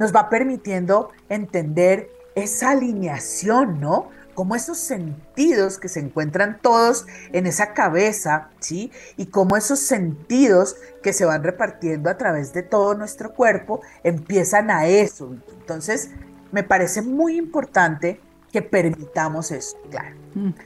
[0.00, 4.08] nos va permitiendo entender esa alineación, ¿no?
[4.38, 8.92] Como esos sentidos que se encuentran todos en esa cabeza, ¿sí?
[9.16, 14.70] Y como esos sentidos que se van repartiendo a través de todo nuestro cuerpo empiezan
[14.70, 15.34] a eso.
[15.58, 16.10] Entonces,
[16.52, 18.20] me parece muy importante
[18.52, 20.14] que permitamos eso, claro.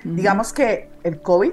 [0.04, 1.52] Digamos que el COVID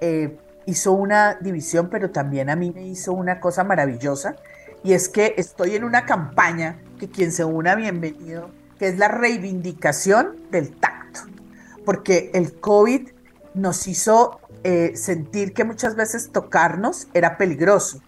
[0.00, 4.36] eh, hizo una división, pero también a mí me hizo una cosa maravillosa,
[4.84, 9.08] y es que estoy en una campaña que quien se una, bienvenido, que es la
[9.08, 10.97] reivindicación del tacto
[11.88, 13.08] porque el COVID
[13.54, 18.02] nos hizo eh, sentir que muchas veces tocarnos era peligroso.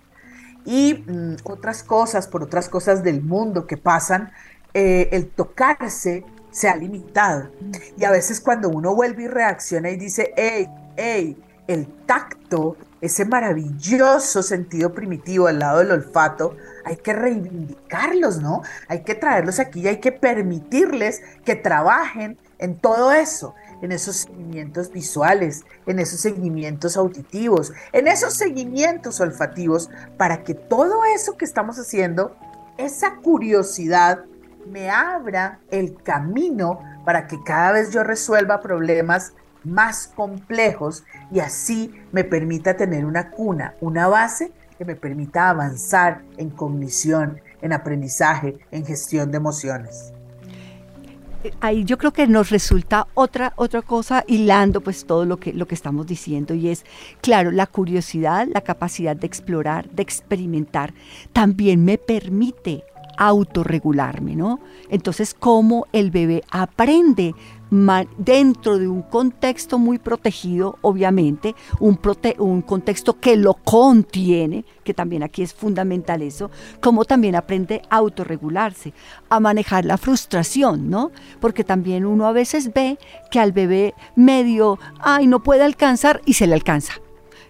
[0.66, 4.32] Y mm, otras cosas, por otras cosas del mundo que pasan,
[4.74, 7.48] eh, el tocarse se ha limitado.
[7.96, 13.24] Y a veces cuando uno vuelve y reacciona y dice, hey, hey, el tacto, ese
[13.24, 18.60] maravilloso sentido primitivo al lado del olfato, hay que reivindicarlos, ¿no?
[18.88, 24.16] Hay que traerlos aquí y hay que permitirles que trabajen en todo eso, en esos
[24.16, 31.46] seguimientos visuales, en esos seguimientos auditivos, en esos seguimientos olfativos, para que todo eso que
[31.46, 32.36] estamos haciendo,
[32.76, 34.24] esa curiosidad,
[34.68, 39.32] me abra el camino para que cada vez yo resuelva problemas
[39.64, 46.22] más complejos y así me permita tener una cuna, una base que me permita avanzar
[46.36, 50.12] en cognición, en aprendizaje, en gestión de emociones.
[51.60, 55.66] Ahí yo creo que nos resulta otra, otra cosa hilando pues todo lo que, lo
[55.66, 56.84] que estamos diciendo y es,
[57.22, 60.92] claro, la curiosidad, la capacidad de explorar, de experimentar,
[61.32, 62.84] también me permite
[63.16, 64.60] autorregularme, ¿no?
[64.88, 67.34] Entonces, cómo el bebé aprende
[67.70, 71.96] dentro de un contexto muy protegido, obviamente, un,
[72.62, 78.92] contexto que lo contiene, que también aquí es fundamental eso, como también aprende a autorregularse,
[79.28, 81.12] a manejar la frustración, ¿no?
[81.40, 82.98] Porque también uno a veces ve
[83.30, 86.94] que al bebé medio, ay, no puede alcanzar y se le alcanza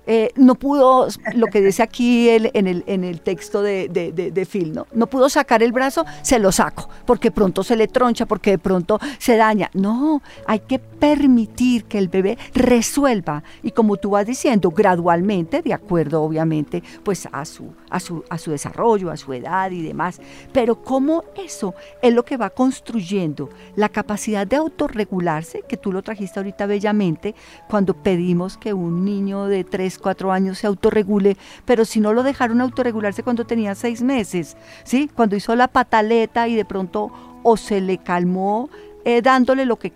[0.06, 4.72] eh, no pudo, lo que dice aquí en, el, en el texto de, de, Phil,
[4.72, 4.86] ¿no?
[4.92, 8.58] no pudo sacar el brazo, se lo saco, porque pronto se le troncha, porque de
[8.58, 9.70] pronto se daña.
[9.74, 15.74] No, hay que permitir que el bebé resuelva y como tú vas diciendo, gradualmente, de
[15.74, 20.20] acuerdo obviamente, pues a su, a su, a su desarrollo, a su edad y demás.
[20.52, 26.02] Pero cómo eso es lo que va construyendo la capacidad de autorregularse, que tú lo
[26.02, 27.34] trajiste ahorita bellamente,
[27.68, 29.64] cuando pedimos que un niño de
[29.98, 35.10] cuatro años se autorregule, pero si no lo dejaron autorregularse cuando tenía seis meses, ¿sí?
[35.14, 37.10] Cuando hizo la pataleta y de pronto
[37.42, 38.70] o se le calmó
[39.04, 39.92] eh, dándole lo que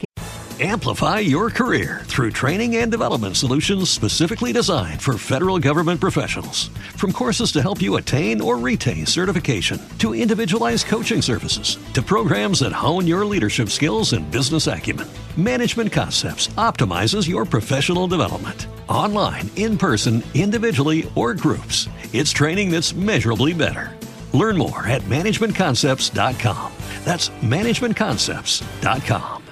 [0.60, 6.68] Amplify your career through training and development solutions specifically designed for federal government professionals.
[6.94, 12.60] From courses to help you attain or retain certification, to individualized coaching services, to programs
[12.60, 18.68] that hone your leadership skills and business acumen, Management Concepts optimizes your professional development.
[18.88, 23.92] Online, in person, individually, or groups, it's training that's measurably better.
[24.32, 26.72] Learn more at managementconcepts.com.
[27.04, 29.42] That's managementconcepts.com.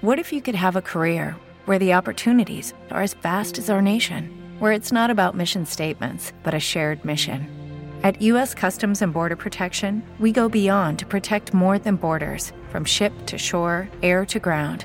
[0.00, 1.34] What if you could have a career
[1.64, 6.30] where the opportunities are as vast as our nation, where it's not about mission statements,
[6.42, 7.48] but a shared mission?
[8.02, 8.52] At U.S.
[8.52, 13.38] Customs and Border Protection, we go beyond to protect more than borders from ship to
[13.38, 14.84] shore, air to ground.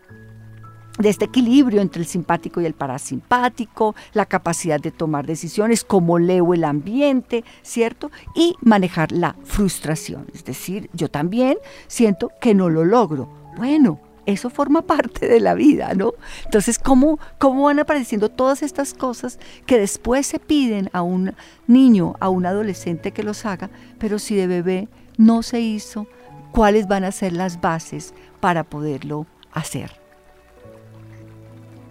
[0.99, 6.19] de este equilibrio entre el simpático y el parasimpático, la capacidad de tomar decisiones, cómo
[6.19, 8.11] leo el ambiente, ¿cierto?
[8.35, 10.27] Y manejar la frustración.
[10.33, 13.29] Es decir, yo también siento que no lo logro.
[13.57, 16.13] Bueno, eso forma parte de la vida, ¿no?
[16.45, 21.33] Entonces, ¿cómo, ¿cómo van apareciendo todas estas cosas que después se piden a un
[21.67, 26.07] niño, a un adolescente que los haga, pero si de bebé no se hizo,
[26.51, 30.00] cuáles van a ser las bases para poderlo hacer?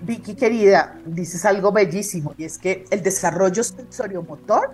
[0.03, 4.71] Vicky querida, dices algo bellísimo y es que el desarrollo sensoriomotor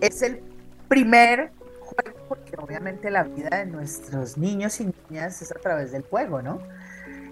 [0.00, 0.40] es el
[0.88, 6.02] primer juego, porque obviamente la vida de nuestros niños y niñas es a través del
[6.02, 6.60] juego, ¿no?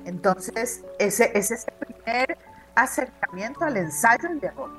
[0.05, 2.39] Entonces, ese, es ese primer
[2.75, 4.71] acercamiento al ensayo y error.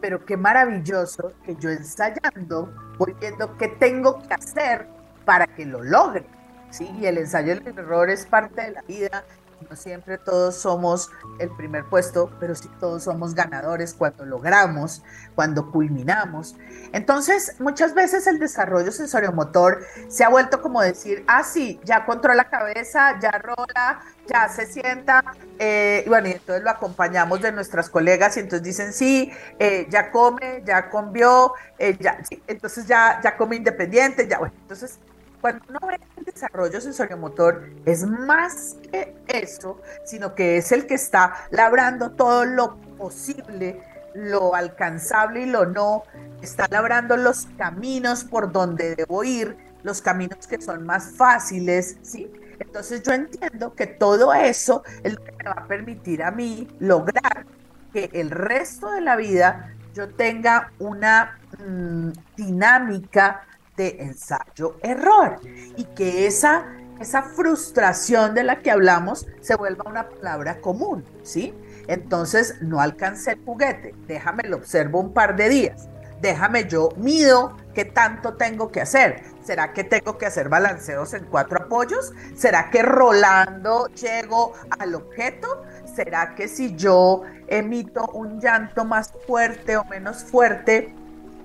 [0.00, 4.86] Pero qué maravilloso que yo ensayando voy viendo qué tengo que hacer
[5.24, 6.26] para que lo logre.
[6.70, 6.90] ¿sí?
[6.98, 9.24] Y el ensayo y el error es parte de la vida
[9.68, 15.02] no siempre todos somos el primer puesto, pero sí todos somos ganadores cuando logramos,
[15.34, 16.54] cuando culminamos.
[16.92, 22.36] Entonces, muchas veces el desarrollo sensoriomotor se ha vuelto como decir, ah, sí, ya controla
[22.36, 25.22] la cabeza, ya rola, ya se sienta,
[25.58, 29.86] eh, y bueno, y entonces lo acompañamos de nuestras colegas y entonces dicen, sí, eh,
[29.88, 34.98] ya come, ya comió, eh, ya, entonces ya, ya come independiente, ya, bueno, entonces
[35.46, 40.94] cuando uno ve el desarrollo sensoriomotor, es más que eso, sino que es el que
[40.94, 43.80] está labrando todo lo posible,
[44.12, 46.02] lo alcanzable y lo no,
[46.42, 52.28] está labrando los caminos por donde debo ir, los caminos que son más fáciles, ¿sí?
[52.58, 56.66] Entonces yo entiendo que todo eso es lo que me va a permitir a mí
[56.80, 57.46] lograr
[57.92, 63.46] que el resto de la vida yo tenga una mm, dinámica
[63.76, 65.40] de ensayo-error
[65.76, 66.66] y que esa,
[67.00, 71.54] esa frustración de la que hablamos se vuelva una palabra común, ¿sí?
[71.86, 75.88] Entonces no alcancé el juguete, déjame lo observo un par de días,
[76.20, 79.22] déjame yo mido qué tanto tengo que hacer.
[79.44, 82.12] ¿Será que tengo que hacer balanceos en cuatro apoyos?
[82.34, 85.62] ¿Será que rolando llego al objeto?
[85.94, 90.94] ¿Será que si yo emito un llanto más fuerte o menos fuerte,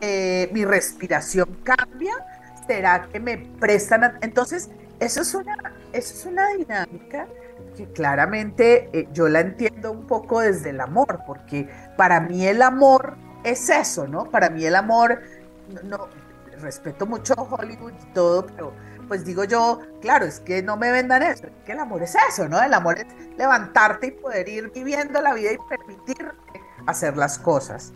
[0.01, 2.13] eh, mi respiración cambia?
[2.67, 4.17] ¿Será que me prestan?
[4.21, 5.55] Entonces, eso es una,
[5.93, 7.27] eso es una dinámica
[7.75, 12.61] que claramente eh, yo la entiendo un poco desde el amor, porque para mí el
[12.61, 14.25] amor es eso, ¿no?
[14.25, 15.21] Para mí el amor,
[15.83, 16.07] no,
[16.61, 18.73] respeto mucho Hollywood y todo, pero
[19.07, 22.15] pues digo yo, claro, es que no me vendan eso, es que el amor es
[22.29, 22.61] eso, ¿no?
[22.61, 26.31] El amor es levantarte y poder ir viviendo la vida y permitir
[26.85, 27.91] hacer las cosas.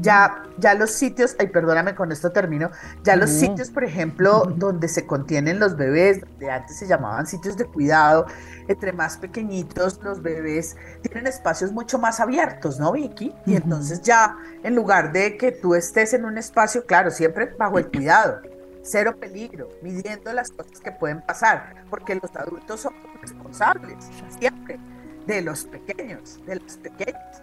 [0.00, 2.70] Ya, ya los sitios, ay, perdóname, con esto termino.
[3.02, 7.56] Ya los sitios, por ejemplo, donde se contienen los bebés, de antes se llamaban sitios
[7.56, 8.26] de cuidado,
[8.68, 13.34] entre más pequeñitos los bebés tienen espacios mucho más abiertos, ¿no, Vicky?
[13.46, 17.78] Y entonces ya, en lugar de que tú estés en un espacio, claro, siempre bajo
[17.78, 18.40] el cuidado,
[18.82, 23.96] cero peligro, midiendo las cosas que pueden pasar, porque los adultos son responsables,
[24.38, 24.78] siempre,
[25.26, 27.42] de los pequeños, de los pequeños.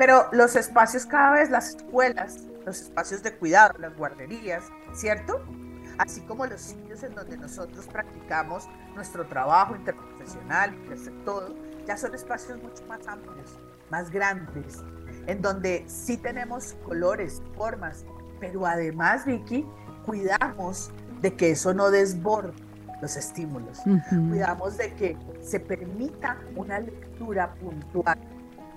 [0.00, 5.44] Pero los espacios cada vez, las escuelas, los espacios de cuidado, las guarderías, ¿cierto?
[5.98, 10.74] Así como los sitios en donde nosotros practicamos nuestro trabajo interprofesional,
[11.26, 11.54] todo,
[11.86, 13.58] ya son espacios mucho más amplios,
[13.90, 14.78] más grandes,
[15.26, 18.06] en donde sí tenemos colores, formas,
[18.40, 19.66] pero además, Vicky,
[20.06, 20.90] cuidamos
[21.20, 22.54] de que eso no desborde
[23.02, 23.80] los estímulos.
[24.30, 28.18] Cuidamos de que se permita una lectura puntual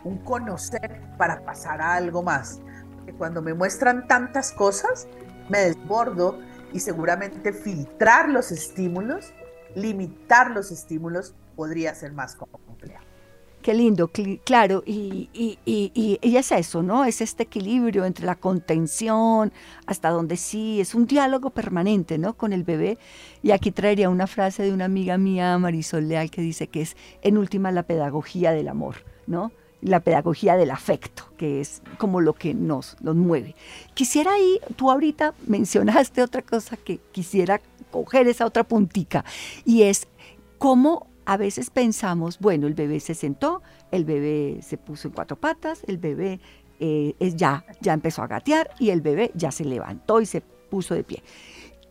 [0.04, 2.62] un conocer para pasar a algo más.
[2.96, 5.08] Porque cuando me muestran tantas cosas,
[5.50, 6.40] me desbordo
[6.72, 9.34] y seguramente filtrar los estímulos,
[9.76, 13.04] limitar los estímulos, podría ser más complejo.
[13.64, 14.12] Qué lindo,
[14.44, 17.06] claro, y, y, y, y, es eso, ¿no?
[17.06, 19.54] Es este equilibrio entre la contención,
[19.86, 22.34] hasta donde sí, es un diálogo permanente, ¿no?
[22.34, 22.98] Con el bebé.
[23.42, 26.98] Y aquí traería una frase de una amiga mía, Marisol Leal, que dice que es,
[27.22, 28.96] en última, la pedagogía del amor,
[29.28, 29.54] ¿no?
[29.84, 33.56] La pedagogía del afecto, que es como lo que nos, nos mueve.
[33.94, 37.62] Quisiera ahí, tú ahorita mencionaste otra cosa que quisiera
[37.92, 39.24] coger esa otra puntica,
[39.66, 40.08] y es
[40.58, 43.62] cómo a veces pensamos, bueno, el bebé se sentó,
[43.92, 46.40] el bebé se puso en cuatro patas, el bebé
[46.80, 50.96] eh, ya, ya empezó a gatear y el bebé ya se levantó y se puso
[50.96, 51.24] de pie.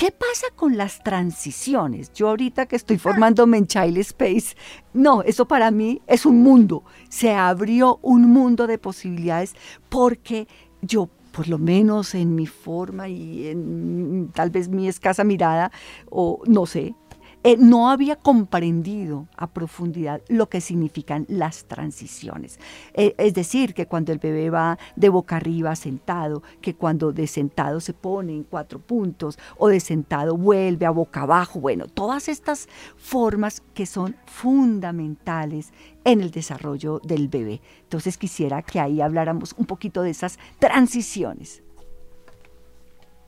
[0.03, 2.12] ¿Qué pasa con las transiciones?
[2.12, 4.57] Yo ahorita que estoy formándome en Child Space,
[4.92, 6.82] no, eso para mí es un mundo.
[7.09, 9.55] Se abrió un mundo de posibilidades
[9.88, 10.48] porque
[10.80, 15.70] yo por lo menos en mi forma y en tal vez mi escasa mirada,
[16.11, 16.96] o no sé,
[17.45, 22.59] eh, no había comprendido a profundidad lo que significan las transiciones.
[22.95, 27.26] Eh, es decir, que cuando el bebé va de boca arriba sentado, que cuando de
[27.26, 32.28] sentado se pone en cuatro puntos o de sentado vuelve a boca abajo, bueno, todas
[32.28, 35.72] estas formas que son fundamentales
[36.05, 37.61] en el desarrollo del bebé.
[37.82, 41.62] Entonces quisiera que ahí habláramos un poquito de esas transiciones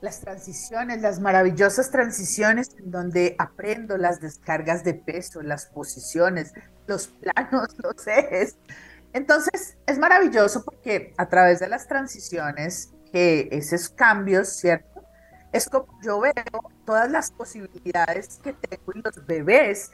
[0.05, 6.53] las transiciones, las maravillosas transiciones en donde aprendo las descargas de peso, las posiciones,
[6.87, 8.55] los planos, los ejes.
[9.11, 15.03] Entonces, es maravilloso porque a través de las transiciones, que esos cambios, ¿cierto?
[15.51, 16.33] Es como yo veo
[16.85, 19.91] todas las posibilidades que tengo y los bebés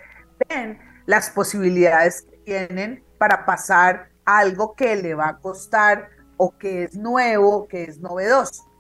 [0.49, 6.85] ven las posibilidades que tienen para pasar algo que le va a costar o que
[6.85, 8.70] es nuevo, que es novedoso.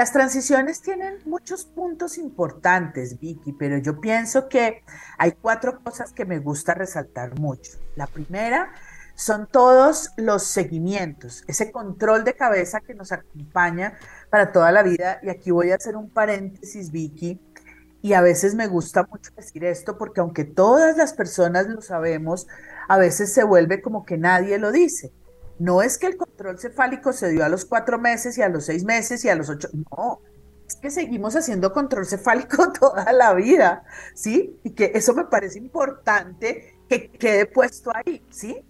[0.00, 4.82] Las transiciones tienen muchos puntos importantes, Vicky, pero yo pienso que
[5.18, 7.72] hay cuatro cosas que me gusta resaltar mucho.
[7.96, 8.72] La primera
[9.14, 13.98] son todos los seguimientos, ese control de cabeza que nos acompaña
[14.30, 15.20] para toda la vida.
[15.22, 17.38] Y aquí voy a hacer un paréntesis, Vicky,
[18.00, 22.46] y a veces me gusta mucho decir esto porque aunque todas las personas lo sabemos,
[22.88, 25.12] a veces se vuelve como que nadie lo dice.
[25.60, 28.64] No es que el control cefálico se dio a los cuatro meses y a los
[28.64, 30.22] seis meses y a los ocho, no,
[30.66, 33.84] es que seguimos haciendo control cefálico toda la vida,
[34.14, 34.58] ¿sí?
[34.64, 38.64] Y que eso me parece importante que quede puesto ahí, ¿sí?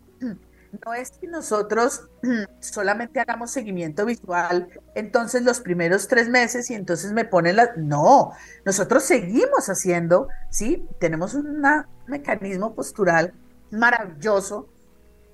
[0.85, 2.09] no es que nosotros
[2.61, 7.71] solamente hagamos seguimiento visual, entonces los primeros tres meses y entonces me ponen la...
[7.77, 8.33] No,
[8.65, 10.89] nosotros seguimos haciendo, ¿sí?
[10.99, 11.65] Tenemos un
[12.07, 13.33] mecanismo postural
[13.71, 14.69] maravilloso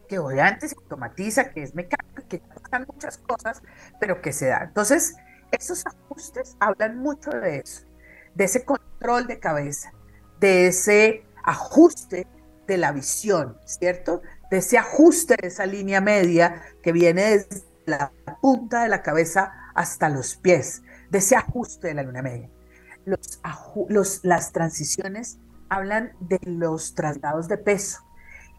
[0.07, 3.63] que obviamente se automatiza, que es mecánico, que pasan muchas cosas,
[4.01, 4.65] pero que se da.
[4.65, 5.17] Entonces,
[5.53, 7.87] esos ajustes hablan mucho de eso,
[8.35, 9.93] de ese control de cabeza,
[10.41, 12.27] de ese ajuste
[12.67, 14.23] de la visión, ¿cierto?
[14.51, 19.53] De ese ajuste de esa línea media que viene desde la punta de la cabeza
[19.75, 22.51] hasta los pies, de ese ajuste de la luna media.
[23.89, 25.39] Los, las transiciones
[25.69, 28.05] hablan de los traslados de peso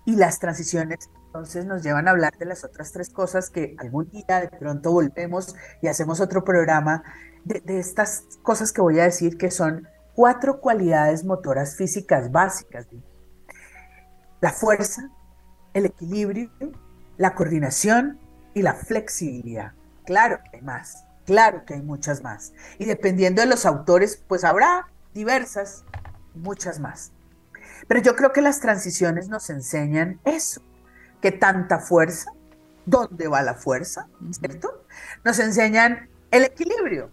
[0.06, 4.10] y las transiciones entonces nos llevan a hablar de las otras tres cosas que algún
[4.10, 7.04] día de pronto volvemos y hacemos otro programa
[7.46, 12.88] de, de estas cosas que voy a decir que son cuatro cualidades motoras físicas básicas.
[14.42, 15.12] La fuerza,
[15.76, 16.50] el equilibrio,
[17.18, 18.20] la coordinación
[18.56, 19.74] y la flexibilidad.
[20.08, 22.54] Claro que hay más, claro que hay muchas más.
[22.80, 25.86] Y dependiendo de los autores, pues habrá diversas,
[26.34, 27.12] muchas más.
[27.88, 30.64] Pero yo creo que las transiciones nos enseñan eso,
[31.22, 32.32] que tanta fuerza,
[32.86, 34.08] ¿dónde va la fuerza?
[34.32, 34.86] ¿Cierto?
[35.24, 37.10] Nos enseñan el equilibrio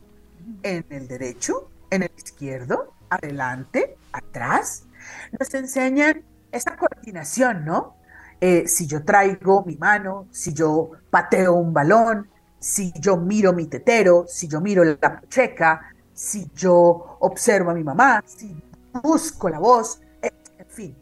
[0.63, 4.85] en el derecho, en el izquierdo, adelante, atrás.
[5.39, 7.97] Nos enseñan esa coordinación, ¿no?
[8.41, 12.29] Eh, si yo traigo mi mano, si yo pateo un balón,
[12.59, 17.85] si yo miro mi tetero, si yo miro la checa, si yo observo a mi
[17.85, 18.57] mamá, si
[19.03, 20.97] busco la voz, en fin,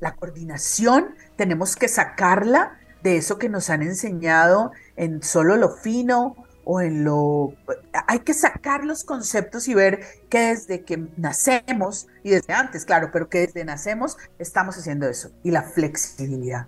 [0.00, 6.36] la coordinación tenemos que sacarla de eso que nos han enseñado en solo lo fino
[6.64, 7.54] o en lo...
[8.08, 13.10] Hay que sacar los conceptos y ver que desde que nacemos, y desde antes, claro,
[13.12, 16.66] pero que desde nacemos estamos haciendo eso, y la flexibilidad.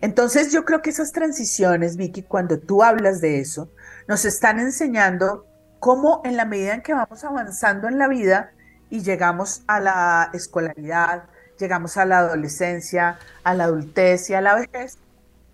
[0.00, 3.72] Entonces yo creo que esas transiciones, Vicky, cuando tú hablas de eso,
[4.06, 5.46] nos están enseñando
[5.80, 8.52] cómo en la medida en que vamos avanzando en la vida
[8.90, 11.24] y llegamos a la escolaridad,
[11.58, 14.98] llegamos a la adolescencia, a la adultez y a la vejez,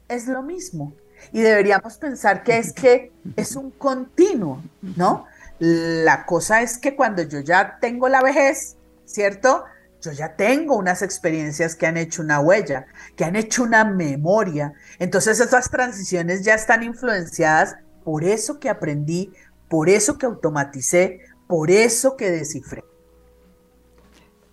[0.09, 0.93] es lo mismo.
[1.33, 4.63] Y deberíamos pensar que es que es un continuo,
[4.97, 5.27] ¿no?
[5.59, 8.77] La cosa es que cuando yo ya tengo la vejez,
[9.07, 9.65] ¿cierto?
[10.03, 12.87] Yo ya tengo unas experiencias que han hecho una huella,
[13.17, 14.75] que han hecho una memoria.
[14.99, 19.33] Entonces esas transiciones ya están influenciadas por eso que aprendí,
[19.69, 22.85] por eso que automaticé, por eso que descifré.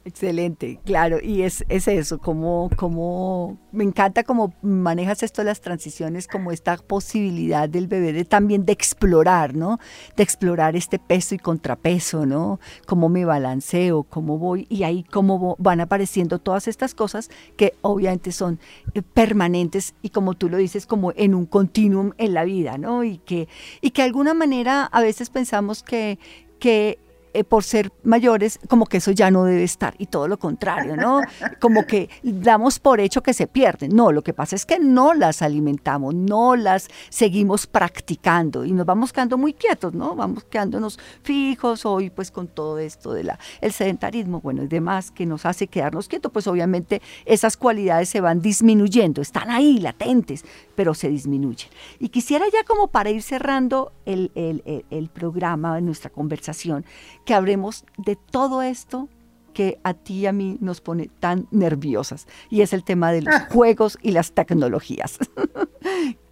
[0.03, 6.27] Excelente, claro, y es, es eso, como, como me encanta cómo manejas esto las transiciones,
[6.27, 9.77] como esta posibilidad del bebé de también de explorar, ¿no?
[10.17, 12.59] De explorar este peso y contrapeso, ¿no?
[12.87, 18.31] Cómo me balanceo, cómo voy, y ahí cómo van apareciendo todas estas cosas que obviamente
[18.31, 18.59] son
[18.95, 23.03] eh, permanentes y como tú lo dices, como en un continuum en la vida, ¿no?
[23.03, 23.47] Y que,
[23.81, 26.17] y que de alguna manera a veces pensamos que,
[26.57, 26.97] que
[27.33, 30.95] eh, por ser mayores, como que eso ya no debe estar y todo lo contrario,
[30.95, 31.21] ¿no?
[31.59, 33.95] Como que damos por hecho que se pierden.
[33.95, 38.85] No, lo que pasa es que no las alimentamos, no las seguimos practicando y nos
[38.85, 40.15] vamos quedando muy quietos, ¿no?
[40.15, 45.11] Vamos quedándonos fijos hoy pues con todo esto de la el sedentarismo, bueno, y demás
[45.11, 50.43] que nos hace quedarnos quietos, pues obviamente esas cualidades se van disminuyendo, están ahí latentes,
[50.75, 51.69] pero se disminuyen.
[51.99, 56.85] Y quisiera ya como para ir cerrando el, el, el, el programa, nuestra conversación,
[57.25, 59.09] que hablemos de todo esto
[59.53, 63.23] que a ti y a mí nos pone tan nerviosas, y es el tema de
[63.23, 63.47] los ah.
[63.51, 65.19] juegos y las tecnologías.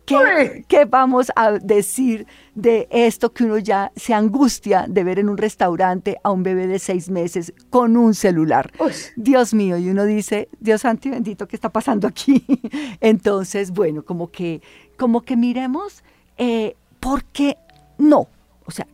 [0.05, 2.25] ¿Qué, ¿Qué, vamos a decir
[2.55, 6.65] de esto que uno ya se angustia de ver en un restaurante a un bebé
[6.65, 8.71] de seis meses con un celular?
[9.15, 12.43] Dios mío, y uno dice, Dios santo y bendito, ¿qué está pasando aquí?
[13.01, 14.63] Entonces, bueno, como que,
[14.97, 16.03] como que miremos
[16.39, 17.57] eh, por qué
[17.99, 18.27] no.
[18.65, 18.87] O sea,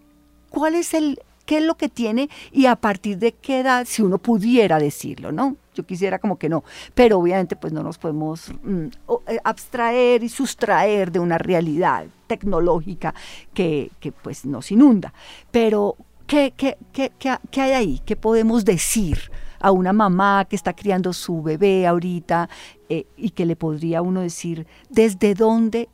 [0.49, 4.01] ¿cuál es el, qué es lo que tiene y a partir de qué edad, si
[4.01, 5.55] uno pudiera decirlo, ¿no?
[5.73, 8.85] Yo quisiera como que no, pero obviamente pues no nos podemos mm,
[9.27, 13.13] eh, abstraer y sustraer de una realidad tecnológica
[13.53, 13.91] que,
[14.23, 15.13] pues nos inunda.
[15.51, 15.95] Pero,
[16.27, 18.01] ¿qué, qué, qué, qué hay ahí?
[18.05, 19.31] ¿Qué podemos decir?
[19.57, 22.49] a una mamá que está criando su bebé ahorita
[22.87, 25.89] eh, y que le podría uno decir desde dónde,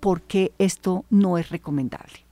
[0.00, 2.25] por qué esto no es recomendable.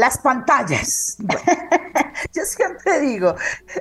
[0.00, 1.18] Las pantallas.
[2.32, 3.34] Yo siempre digo,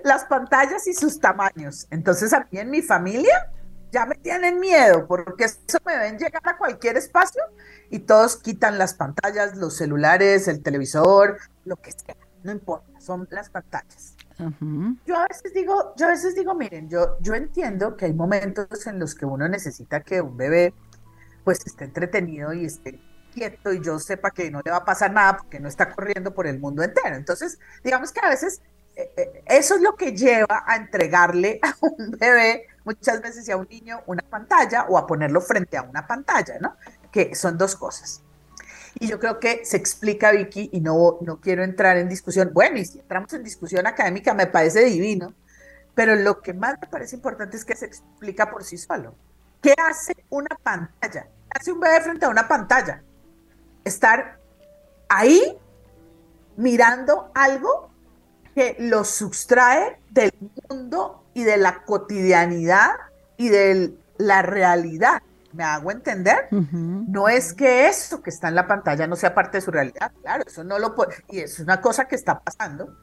[0.03, 1.87] las pantallas y sus tamaños.
[1.91, 3.49] Entonces a mí en mi familia
[3.89, 7.41] ya me tienen miedo porque eso me ven llegar a cualquier espacio
[7.89, 12.17] y todos quitan las pantallas, los celulares, el televisor, lo que sea.
[12.43, 14.17] No importa, son las pantallas.
[15.05, 18.87] Yo a veces digo, yo a veces digo, miren, yo, yo entiendo que hay momentos
[18.87, 20.73] en los que uno necesita que un bebé
[21.45, 22.99] pues esté entretenido y esté
[23.39, 26.33] quieto y yo sepa que no le va a pasar nada porque no está corriendo
[26.33, 27.15] por el mundo entero.
[27.15, 28.61] Entonces, digamos que a veces
[28.95, 33.51] eh, eh, eso es lo que lleva a entregarle a un bebé muchas veces y
[33.51, 36.75] a un niño una pantalla o a ponerlo frente a una pantalla, ¿no?
[37.11, 38.21] Que son dos cosas.
[38.95, 42.51] Y yo creo que se explica, Vicky, y no, no quiero entrar en discusión.
[42.53, 45.33] Bueno, y si entramos en discusión académica me parece divino,
[45.95, 49.15] pero lo que más me parece importante es que se explica por sí solo.
[49.61, 51.23] ¿Qué hace una pantalla?
[51.23, 53.03] ¿Qué hace un bebé frente a una pantalla?
[53.89, 54.39] Estar
[55.09, 55.57] ahí
[56.57, 57.89] mirando algo
[58.55, 60.31] que lo sustrae del
[60.69, 62.91] mundo y de la cotidianidad
[63.37, 65.21] y de la realidad.
[65.53, 66.47] ¿Me hago entender?
[66.51, 70.11] No es que eso que está en la pantalla no sea parte de su realidad,
[70.21, 72.95] claro, eso no lo puede, y es una cosa que está pasando,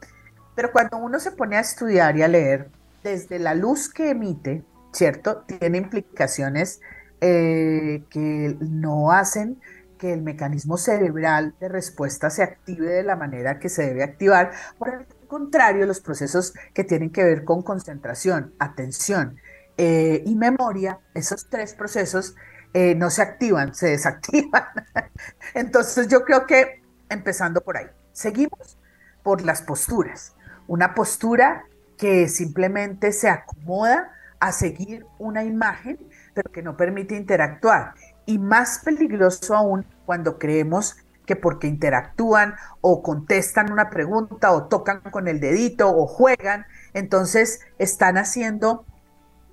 [0.55, 2.71] pero cuando uno se pone a estudiar y a leer,
[3.03, 4.63] desde la luz que emite,
[4.93, 5.39] ¿cierto?
[5.59, 6.81] Tiene implicaciones
[7.21, 9.61] eh, que no hacen
[9.97, 14.53] que el mecanismo cerebral de respuesta se active de la manera que se debe activar.
[14.79, 19.37] Por el contrario, los procesos que tienen que ver con concentración, atención
[19.77, 22.35] eh, y memoria, esos tres procesos
[22.73, 24.65] eh, no se activan, se desactivan.
[25.55, 28.79] Entonces yo creo que empezando por ahí, seguimos
[29.23, 30.35] por las posturas.
[30.67, 31.65] Una postura
[31.97, 35.99] que simplemente se acomoda a seguir una imagen,
[36.35, 37.95] pero que no permite interactuar.
[38.27, 40.97] Y más peligroso aún cuando creemos
[41.27, 47.61] que porque interactúan o contestan una pregunta o tocan con el dedito o juegan, entonces
[47.79, 48.87] están haciendo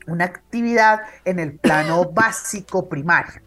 [0.07, 3.41] una actividad en el plano básico primario.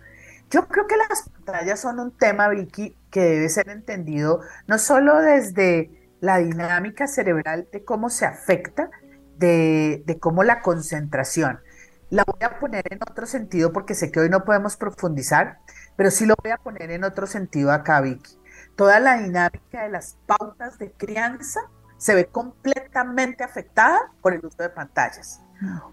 [0.50, 5.20] Yo creo que las pantallas son un tema, Vicky, que debe ser entendido no solo
[5.20, 8.90] desde la dinámica cerebral de cómo se afecta,
[9.38, 11.60] de, de cómo la concentración.
[12.10, 15.58] La voy a poner en otro sentido porque sé que hoy no podemos profundizar,
[15.96, 18.38] pero sí lo voy a poner en otro sentido acá, Vicky.
[18.76, 21.60] Toda la dinámica de las pautas de crianza
[21.96, 25.40] se ve completamente afectada por el uso de pantallas.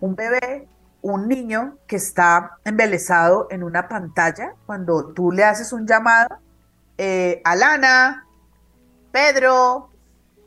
[0.02, 0.68] Un bebé,
[1.02, 6.38] un niño que está embelesado en una pantalla, cuando tú le haces un llamado,
[6.98, 8.28] eh, Alana,
[9.12, 9.90] Pedro,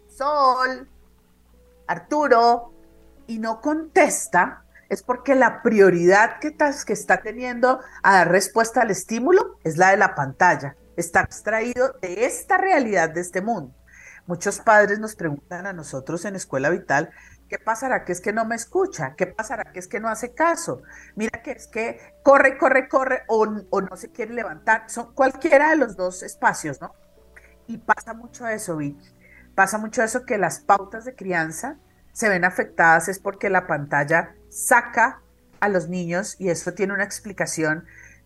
[0.08, 0.88] Sol,
[1.86, 2.72] Arturo,
[3.26, 6.54] y no contesta, es porque la prioridad que,
[6.92, 10.76] está teniendo a dar respuesta al estímulo es la de la pantalla.
[10.96, 13.74] Está extraído de esta realidad de este mundo.
[14.26, 17.10] Muchos padres nos preguntan a nosotros en Escuela Vital,
[17.48, 19.14] ¿qué pasará que es que no me escucha?
[19.16, 20.82] ¿Qué pasará que es que no hace caso?
[21.14, 24.84] Mira que es que corre, corre, corre o, o no se quiere levantar.
[24.88, 26.94] Son cualquiera de los dos espacios, ¿no?
[27.68, 29.14] Y pasa mucho eso, Vicky.
[29.54, 31.78] Pasa mucho eso que las pautas de crianza
[32.12, 35.20] se ven afectadas es porque la pantalla saca
[35.60, 37.84] a los niños, y eso tiene una explicación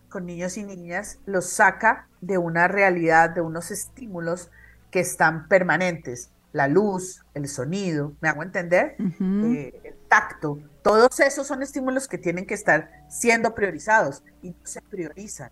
[0.09, 4.49] con niños y niñas, los saca de una realidad, de unos estímulos
[4.91, 6.31] que están permanentes.
[6.53, 8.95] La luz, el sonido, ¿me hago entender?
[8.99, 14.65] Eh, el tacto, todos esos son estímulos que tienen que estar siendo priorizados y no
[14.65, 15.51] se priorizan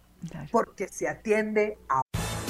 [0.52, 2.02] porque se atiende a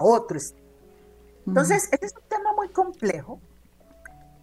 [0.00, 0.54] otros.
[1.46, 3.40] Entonces, este es un tema muy complejo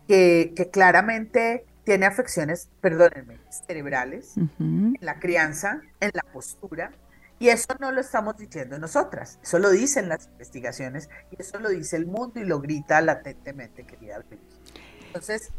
[0.07, 6.91] que, claramente tiene afecciones, perdónenme, cerebrales, en la crianza, en la postura,
[7.39, 11.69] y eso no lo estamos diciendo nosotras, eso lo dicen las investigaciones y eso lo
[11.69, 14.23] dice el mundo y lo grita latentemente, querida
[15.05, 15.51] Entonces,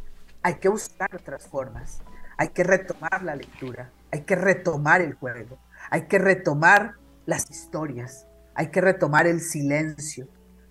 [0.43, 2.01] hay que buscar otras formas,
[2.37, 5.59] hay que retomar la lectura, hay que retomar el juego,
[5.91, 6.95] hay que retomar
[7.27, 8.27] las historias,
[8.59, 10.27] hay que retomar el silencio,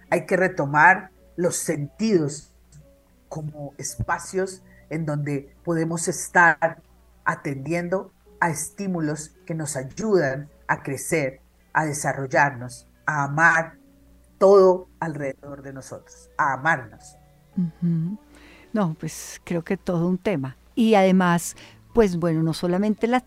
[0.10, 2.54] hay que retomar los sentidos
[3.30, 6.82] como espacios en donde podemos estar
[7.24, 8.12] atendiendo
[8.42, 11.40] a estímulos que nos ayudan a crecer,
[11.72, 13.78] a desarrollarnos, a amar
[14.38, 17.16] todo alrededor de nosotros, a amarnos.
[18.74, 20.58] No, pues creo que todo un tema.
[20.76, 21.56] Y además
[21.98, 23.24] pues bueno, no solamente la,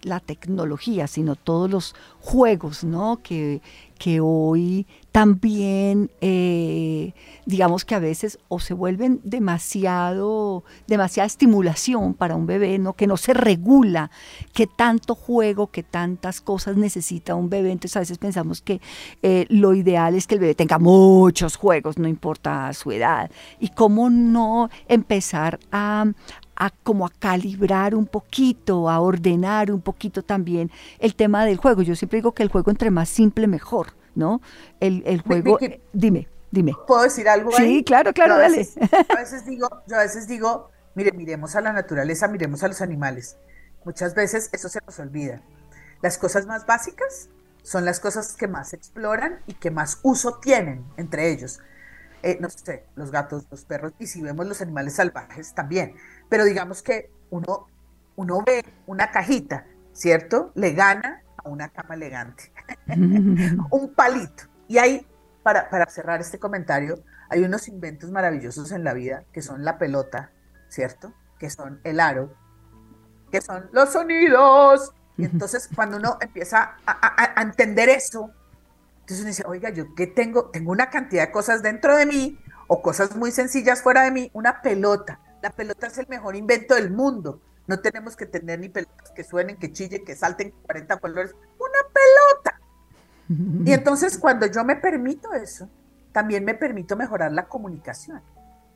[0.00, 3.20] la, tecnología, sino todos los juegos ¿no?
[3.22, 3.60] que,
[3.98, 7.12] que hoy también, eh,
[7.44, 12.92] digamos que a veces o se vuelven demasiado, demasiada estimulación para un bebé, ¿no?
[12.92, 14.10] que no se regula,
[14.52, 17.72] que tanto juego, que tantas cosas necesita un bebé.
[17.72, 18.80] Entonces a veces pensamos que
[19.22, 23.30] eh, lo ideal es que el bebé tenga muchos juegos, no importa su edad.
[23.58, 26.06] Y cómo no empezar a,
[26.58, 31.82] a como a calibrar un poquito, a ordenar un poquito también el tema del juego.
[31.82, 34.42] Yo siempre digo que el juego entre más simple mejor, ¿no?
[34.80, 35.58] El, el juego,
[35.92, 36.74] dime, dime.
[36.86, 37.52] ¿Puedo decir algo?
[37.52, 38.68] Sí, claro, claro, dale.
[39.08, 42.82] a veces digo, yo a veces digo, mire, miremos a la naturaleza, miremos a los
[42.82, 43.38] animales.
[43.84, 45.40] Muchas veces eso se nos olvida.
[46.02, 47.28] Las cosas más básicas
[47.62, 51.60] son las cosas que más exploran y que más uso tienen entre ellos.
[52.22, 55.94] Eh, no sé, los gatos, los perros, y si vemos los animales salvajes también.
[56.28, 57.66] Pero digamos que uno,
[58.16, 60.52] uno ve una cajita, ¿cierto?
[60.54, 62.52] Le gana a una cama elegante.
[63.70, 64.44] un palito.
[64.66, 65.06] Y ahí,
[65.42, 69.78] para, para cerrar este comentario, hay unos inventos maravillosos en la vida que son la
[69.78, 70.30] pelota,
[70.68, 71.12] ¿cierto?
[71.38, 72.34] Que son el aro,
[73.30, 74.92] que son los sonidos.
[75.16, 78.30] Y entonces cuando uno empieza a, a, entender eso,
[79.00, 82.38] entonces uno dice, oiga, yo qué tengo, tengo una cantidad de cosas dentro de mí
[82.66, 85.20] o cosas muy sencillas fuera de mí, una pelota.
[85.42, 87.40] La pelota es el mejor invento del mundo.
[87.66, 91.34] No tenemos que tener ni pelotas que suenen, que chillen, que salten 40 colores.
[91.58, 92.60] Una pelota.
[93.64, 95.68] Y entonces cuando yo me permito eso,
[96.12, 98.22] también me permito mejorar la comunicación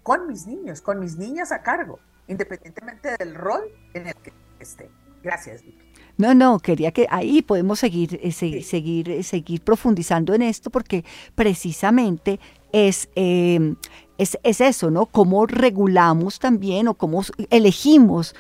[0.02, 1.98] con mis niños, con mis niñas a cargo,
[2.28, 3.62] independientemente del rol
[3.94, 4.90] en el que esté.
[5.22, 5.92] Gracias, Vicky.
[6.18, 11.04] No, no, quería que ahí podemos seguir, eh, seguir, eh, seguir profundizando en esto porque
[11.34, 12.38] precisamente
[12.72, 13.74] es, eh,
[14.18, 15.06] es, es, eso, ¿no?
[15.06, 18.34] Cómo regulamos también o cómo elegimos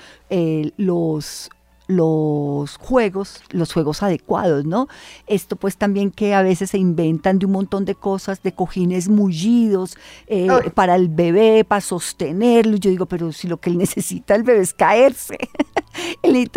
[0.76, 1.50] los,
[1.86, 4.88] los juegos, los juegos adecuados, ¿no?
[5.26, 9.08] Esto pues también que a veces se inventan de un montón de cosas, de cojines
[9.08, 12.76] mullidos eh, para el bebé, para sostenerlo.
[12.76, 15.38] Yo digo, pero si lo que él necesita el bebé es caerse.
[16.22, 16.50] el,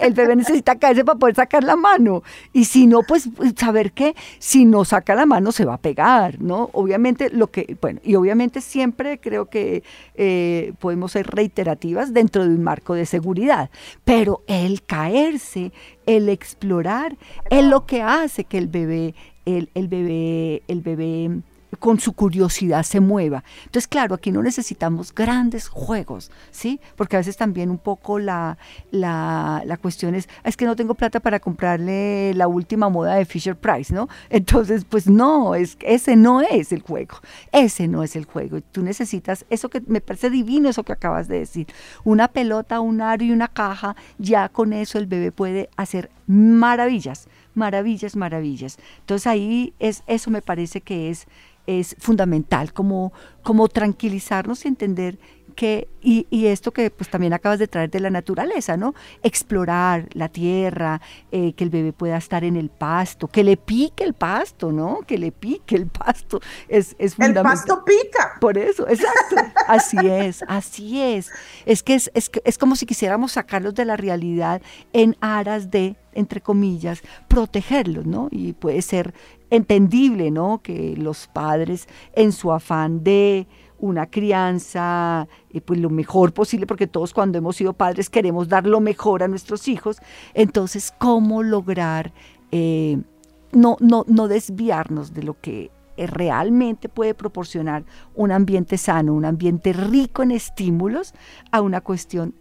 [0.00, 2.22] el, bebé necesita caerse para poder sacar la mano.
[2.52, 5.78] Y si no, pues, pues saber que si no saca la mano se va a
[5.78, 6.70] pegar, ¿no?
[6.72, 9.82] Obviamente lo que, bueno, y obviamente siempre creo que
[10.14, 13.70] eh, podemos ser reiterativas dentro de un marco de seguridad,
[14.04, 14.42] pero
[14.86, 15.72] caerse,
[16.06, 17.16] el explorar,
[17.50, 19.14] es lo que hace que el bebé,
[19.44, 21.42] el, el bebé, el bebé
[21.78, 23.44] con su curiosidad se mueva.
[23.64, 26.80] Entonces, claro, aquí no necesitamos grandes juegos, ¿sí?
[26.96, 28.58] Porque a veces también un poco la,
[28.90, 33.24] la, la, cuestión es, es que no tengo plata para comprarle la última moda de
[33.24, 34.08] Fisher Price, ¿no?
[34.30, 37.16] Entonces, pues no, es, ese no es el juego,
[37.52, 38.60] ese no es el juego.
[38.60, 41.66] Tú necesitas eso que me parece divino, eso que acabas de decir,
[42.04, 47.28] una pelota, un aro y una caja, ya con eso el bebé puede hacer maravillas,
[47.54, 48.78] maravillas, maravillas.
[49.00, 51.26] Entonces ahí es, eso me parece que es
[51.66, 55.18] es fundamental, como, como tranquilizarnos y entender
[55.52, 58.94] que, y, y, esto que pues también acabas de traer de la naturaleza, ¿no?
[59.22, 61.00] Explorar la tierra,
[61.30, 65.00] eh, que el bebé pueda estar en el pasto, que le pique el pasto, ¿no?
[65.06, 67.52] Que le pique el pasto, es, es fundamental.
[67.52, 68.32] El pasto pica.
[68.40, 69.36] Por eso, exacto.
[69.68, 71.30] Así es, así es.
[71.66, 74.60] Es que es, es, es como si quisiéramos sacarlos de la realidad
[74.92, 78.28] en aras de entre comillas, protegerlos, ¿no?
[78.30, 79.14] Y puede ser
[79.50, 80.60] entendible, ¿no?
[80.62, 83.46] Que los padres en su afán de
[83.82, 88.66] una crianza, eh, pues lo mejor posible, porque todos cuando hemos sido padres queremos dar
[88.66, 89.98] lo mejor a nuestros hijos.
[90.34, 92.12] Entonces, ¿cómo lograr
[92.52, 92.98] eh,
[93.52, 99.24] no, no, no desviarnos de lo que eh, realmente puede proporcionar un ambiente sano, un
[99.24, 101.12] ambiente rico en estímulos,
[101.50, 102.34] a una cuestión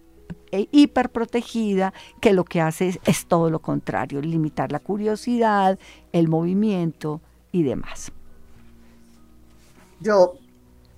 [0.52, 5.80] e hiperprotegida que lo que hace es, todo lo contrario, limitar la curiosidad,
[6.12, 7.20] el movimiento
[7.52, 8.12] y demás.
[10.00, 10.36] Yo,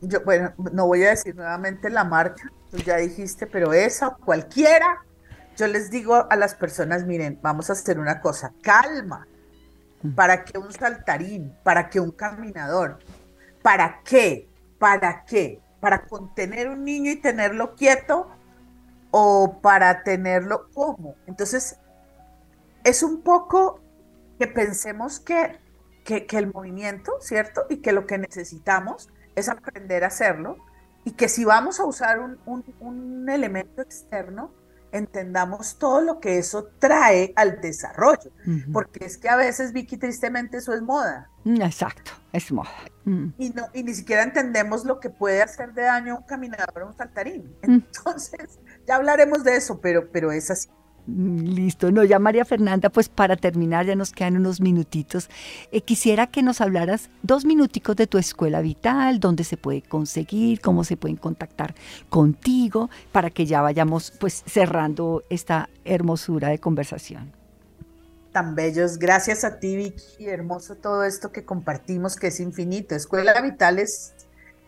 [0.07, 5.03] yo, bueno, no voy a decir nuevamente la marca, tú ya dijiste, pero esa, cualquiera,
[5.55, 9.27] yo les digo a las personas, miren, vamos a hacer una cosa, calma,
[10.15, 11.55] ¿para qué un saltarín?
[11.63, 12.99] ¿Para qué un caminador?
[13.61, 14.49] ¿Para qué?
[14.79, 15.61] ¿Para qué?
[15.79, 18.29] ¿Para contener un niño y tenerlo quieto?
[19.15, 21.15] o para tenerlo como.
[21.27, 21.77] Entonces,
[22.83, 23.79] es un poco
[24.39, 25.59] que pensemos que,
[26.03, 27.67] que, el movimiento, ¿cierto?
[27.69, 30.57] Y que lo que necesitamos es aprender a hacerlo
[31.05, 32.37] y que si vamos a usar un,
[32.79, 34.51] un, elemento externo,
[34.91, 38.31] entendamos todo lo que eso trae al desarrollo,
[38.71, 41.29] porque es que a veces, Vicky, tristemente eso es moda.
[41.43, 42.69] Mm, exacto, es moda.
[43.05, 43.29] Mm.
[43.37, 46.83] Y, no, y ni siquiera entendemos lo que puede hacer de daño a un caminador
[46.83, 47.55] o un saltarín.
[47.63, 50.69] Entonces, ya hablaremos de eso, pero, pero es así.
[51.05, 55.29] Listo, no, ya María Fernanda, pues para terminar, ya nos quedan unos minutitos.
[55.71, 60.61] Eh, quisiera que nos hablaras dos minuticos de tu escuela vital, dónde se puede conseguir,
[60.61, 61.75] cómo se pueden contactar
[62.07, 67.33] contigo, para que ya vayamos pues cerrando esta hermosura de conversación.
[68.31, 72.95] Tan bellos, gracias a ti Vicky, hermoso todo esto que compartimos que es infinito.
[72.95, 74.13] Escuela Vital es,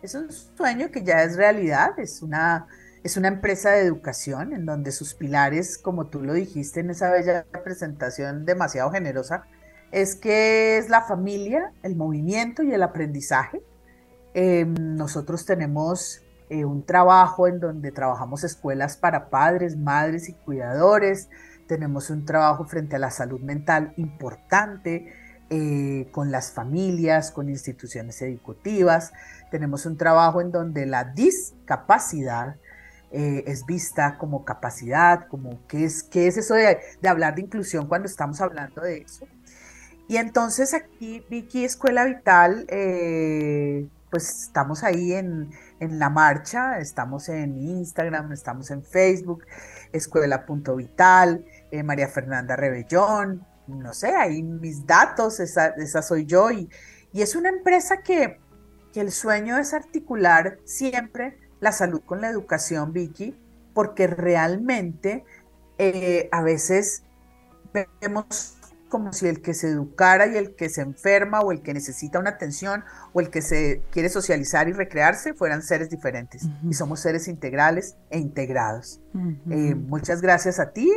[0.02, 2.66] es un sueño que ya es realidad, es una
[3.06, 7.08] es una empresa de educación en donde sus pilares, como tú lo dijiste en esa
[7.08, 9.44] bella presentación demasiado generosa,
[9.92, 13.62] es que es la familia, el movimiento y el aprendizaje.
[14.34, 21.28] Em, nosotros tenemos eh, un trabajo en donde trabajamos escuelas para padres, madres y cuidadores.
[21.68, 25.12] Tenemos un trabajo frente a la salud mental importante
[25.48, 29.12] eh, con las familias, con instituciones educativas.
[29.52, 32.56] Tenemos un trabajo en donde la discapacidad
[33.12, 37.86] eh, es vista como capacidad, como qué es, qué es eso de, hablar de inclusión
[37.86, 39.26] cuando estamos hablando de eso.
[40.08, 45.50] Y entonces aquí, Vicky Escuela Vital, eh, pues estamos ahí en,
[45.80, 49.44] la marcha, estamos en Instagram, estamos en Facebook,
[49.92, 56.50] escuela.vital, eh, María Fernanda Rebellón, no sé, ahí mis datos, esa, esa soy yo.
[56.50, 56.68] Y,
[57.12, 58.40] y, es una empresa que,
[58.92, 63.34] que el sueño es articular siempre la salud con la educación, Vicky,
[63.74, 65.24] porque realmente
[65.78, 67.02] eh, a veces
[68.00, 68.56] vemos
[68.88, 72.20] como si el que se educara y el que se enferma o el que necesita
[72.20, 77.00] una atención o el que se quiere socializar y recrearse fueran seres diferentes y somos
[77.00, 79.00] seres integrales e integrados.
[79.50, 80.88] Eh, muchas gracias a ti.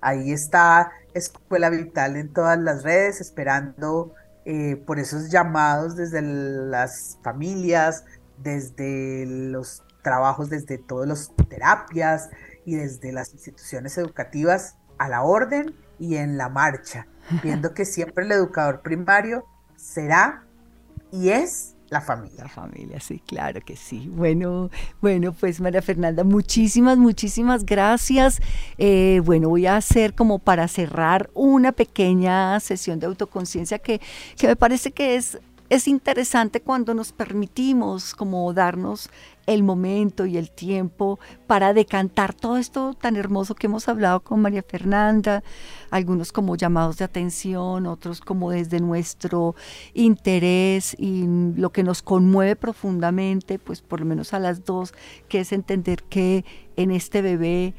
[0.00, 4.14] Ahí está Escuela Vital en todas las redes esperando
[4.46, 8.04] eh, por esos llamados desde las familias,
[8.38, 12.30] desde los trabajos desde todas las terapias
[12.64, 17.08] y desde las instituciones educativas a la orden y en la marcha,
[17.42, 19.44] viendo que siempre el educador primario
[19.74, 20.44] será
[21.10, 22.44] y es la familia.
[22.44, 24.10] La familia, sí, claro que sí.
[24.12, 28.40] Bueno, bueno, pues María Fernanda, muchísimas, muchísimas gracias.
[28.78, 34.00] Eh, bueno, voy a hacer como para cerrar una pequeña sesión de autoconciencia que,
[34.36, 35.38] que me parece que es
[35.70, 39.08] es interesante cuando nos permitimos como darnos
[39.46, 44.40] el momento y el tiempo para decantar todo esto tan hermoso que hemos hablado con
[44.40, 45.42] María Fernanda,
[45.90, 49.54] algunos como llamados de atención, otros como desde nuestro
[49.92, 51.26] interés y
[51.56, 54.94] lo que nos conmueve profundamente, pues por lo menos a las dos,
[55.28, 56.44] que es entender que
[56.76, 57.74] en este bebé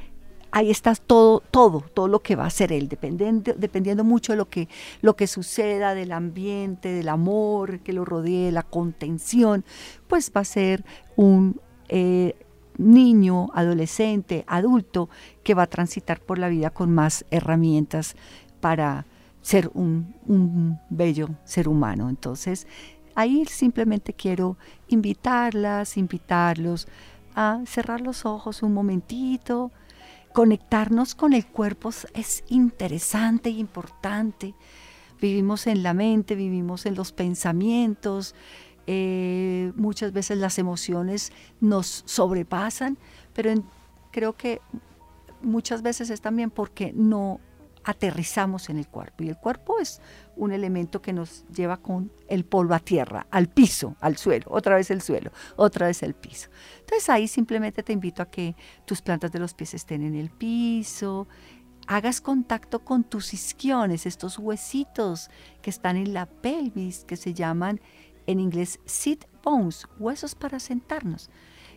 [0.56, 4.38] ahí está todo, todo, todo lo que va a ser él, dependiendo, dependiendo mucho de
[4.38, 4.70] lo que,
[5.02, 9.66] lo que suceda, del ambiente, del amor que lo rodee, la contención,
[10.08, 10.86] pues va a ser
[11.18, 12.38] un eh,
[12.78, 15.10] niño, adolescente, adulto,
[15.44, 18.16] que va a transitar por la vida con más herramientas
[18.62, 19.06] para
[19.42, 22.08] ser un, un bello ser humano.
[22.08, 22.66] Entonces,
[23.14, 24.56] ahí simplemente quiero
[24.88, 26.88] invitarlas, invitarlos
[27.36, 29.74] a cerrar los ojos un momentito,
[30.36, 34.54] conectarnos con el cuerpo es interesante e importante.
[35.22, 38.36] Vivimos en la mente, vivimos en los pensamientos,
[38.86, 41.32] eh, muchas veces las emociones
[41.62, 42.98] nos sobrepasan,
[43.34, 43.54] pero
[44.12, 44.60] creo que
[45.42, 47.40] muchas veces es también porque no
[47.86, 49.24] aterrizamos en el cuerpo.
[49.24, 50.02] Y el cuerpo es
[50.36, 54.76] un elemento que nos lleva con el polvo a tierra, al piso, al suelo, otra
[54.76, 56.50] vez el suelo, otra vez el piso.
[56.80, 58.56] Entonces ahí simplemente te invito a que
[58.86, 61.28] tus plantas de los pies estén en el piso,
[61.88, 65.30] hagas contacto con tus isquiones, estos huesitos
[65.62, 67.80] que están en la pelvis, que se llaman
[68.28, 71.30] en inglés sit bones, huesos para sentarnos.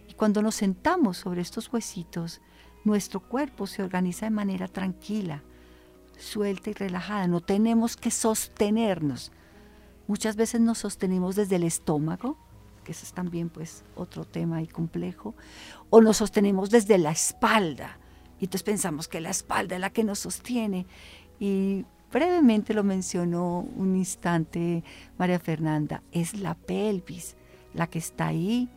[0.09, 2.41] Y cuando nos sentamos sobre estos huesitos,
[2.85, 5.43] nuestro cuerpo se organiza de manera tranquila,
[6.19, 7.27] suelta y relajada.
[7.27, 9.33] No tenemos que sostenernos.
[10.07, 12.37] Muchas veces nos sostenemos desde el estómago,
[12.85, 15.35] que ese es también pues otro tema y complejo,
[15.91, 17.99] o nos sostenemos desde la espalda.
[18.41, 20.87] Y entonces pensamos que la espalda es la que nos sostiene.
[21.39, 24.83] Y brevemente lo mencionó un instante
[25.19, 27.37] María Fernanda, es la pelvis
[27.75, 28.69] la que está ahí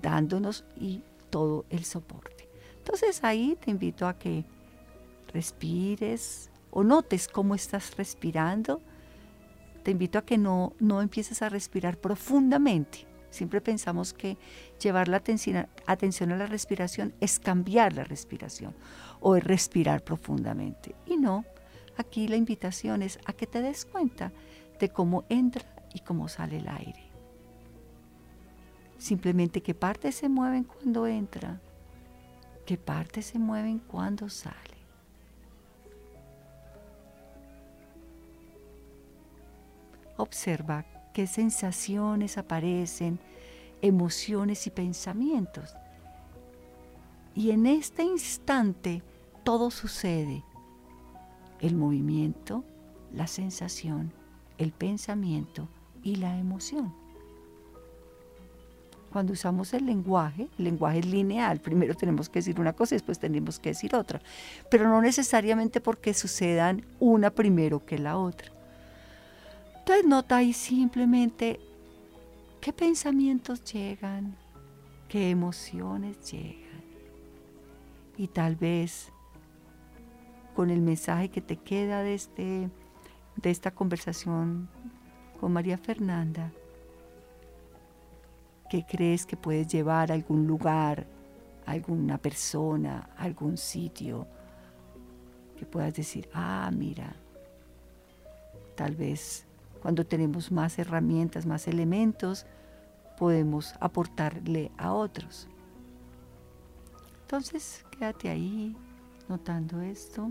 [0.00, 2.48] dándonos y todo el soporte.
[2.78, 4.44] Entonces ahí te invito a que
[5.32, 8.80] respires, o notes cómo estás respirando,
[9.82, 13.06] te invito a que no, no empieces a respirar profundamente.
[13.30, 14.36] Siempre pensamos que
[14.82, 18.74] llevar la atención, atención a la respiración es cambiar la respiración
[19.20, 20.94] o es respirar profundamente.
[21.06, 21.44] Y no,
[21.96, 24.32] aquí la invitación es a que te des cuenta
[24.78, 25.64] de cómo entra
[25.94, 27.04] y cómo sale el aire.
[28.98, 31.60] Simplemente qué partes se mueven cuando entra,
[32.66, 34.69] qué partes se mueven cuando sale
[40.22, 43.18] observa qué sensaciones aparecen,
[43.82, 45.74] emociones y pensamientos.
[47.34, 49.02] Y en este instante
[49.44, 50.44] todo sucede.
[51.60, 52.64] El movimiento,
[53.12, 54.12] la sensación,
[54.58, 55.68] el pensamiento
[56.02, 56.94] y la emoción.
[59.12, 62.98] Cuando usamos el lenguaje, el lenguaje es lineal, primero tenemos que decir una cosa y
[62.98, 64.22] después tenemos que decir otra,
[64.70, 68.52] pero no necesariamente porque sucedan una primero que la otra.
[69.90, 71.58] Entonces nota ahí simplemente
[72.60, 74.36] qué pensamientos llegan,
[75.08, 76.84] qué emociones llegan.
[78.16, 79.12] Y tal vez
[80.54, 82.70] con el mensaje que te queda de, este,
[83.34, 84.68] de esta conversación
[85.40, 86.52] con María Fernanda,
[88.70, 91.04] que crees que puedes llevar a algún lugar,
[91.66, 94.28] a alguna persona, a algún sitio,
[95.58, 97.16] que puedas decir, ah, mira,
[98.76, 99.49] tal vez
[99.80, 102.46] cuando tenemos más herramientas, más elementos,
[103.18, 105.48] podemos aportarle a otros.
[107.22, 108.76] Entonces, quédate ahí
[109.28, 110.30] notando esto.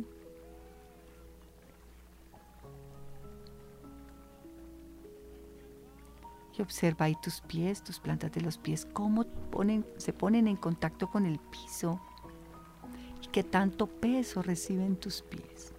[6.57, 9.25] Y observa ahí tus pies, tus plantas de los pies, cómo
[9.97, 12.01] se ponen en contacto con el piso
[13.23, 15.73] y qué tanto peso reciben tus pies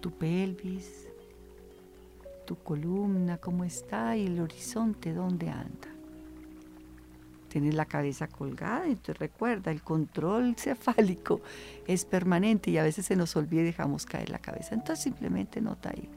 [0.00, 1.06] tu pelvis,
[2.46, 5.88] tu columna, cómo está y el horizonte, dónde anda.
[7.48, 11.40] Tienes la cabeza colgada, entonces recuerda, el control cefálico
[11.86, 14.74] es permanente y a veces se nos olvida y dejamos caer la cabeza.
[14.74, 16.08] Entonces simplemente nota ahí,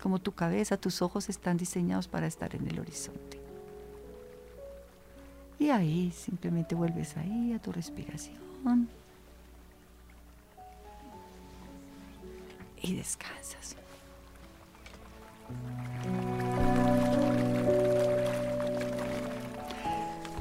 [0.00, 3.40] como tu cabeza, tus ojos están diseñados para estar en el horizonte.
[5.58, 8.36] Y ahí simplemente vuelves ahí a tu respiración.
[12.82, 13.76] Y descansas.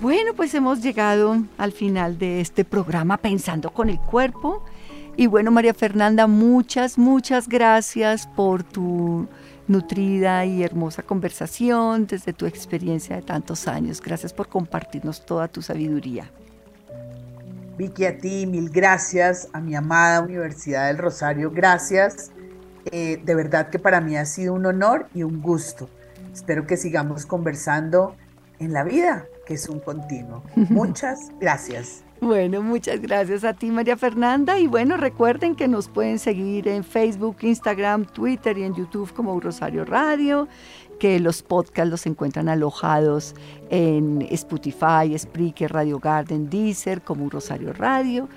[0.01, 4.63] Bueno, pues hemos llegado al final de este programa Pensando con el Cuerpo.
[5.17, 9.27] Y bueno, María Fernanda, muchas, muchas gracias por tu
[9.67, 14.01] nutrida y hermosa conversación desde tu experiencia de tantos años.
[14.01, 16.29] Gracias por compartirnos toda tu sabiduría.
[17.77, 22.31] Vicky, a ti mil gracias, a mi amada Universidad del Rosario, gracias.
[22.91, 25.89] Eh, de verdad que para mí ha sido un honor y un gusto.
[26.33, 28.15] Espero que sigamos conversando
[28.59, 30.43] en la vida, que es un continuo.
[30.55, 32.03] Muchas gracias.
[32.21, 34.57] Bueno, muchas gracias a ti, María Fernanda.
[34.57, 39.37] Y bueno, recuerden que nos pueden seguir en Facebook, Instagram, Twitter y en YouTube como
[39.39, 40.47] Rosario Radio
[40.99, 43.35] que los podcasts los encuentran alojados
[43.69, 48.29] en Spotify, Spreaker, Radio Garden, Deezer, como Rosario Radio.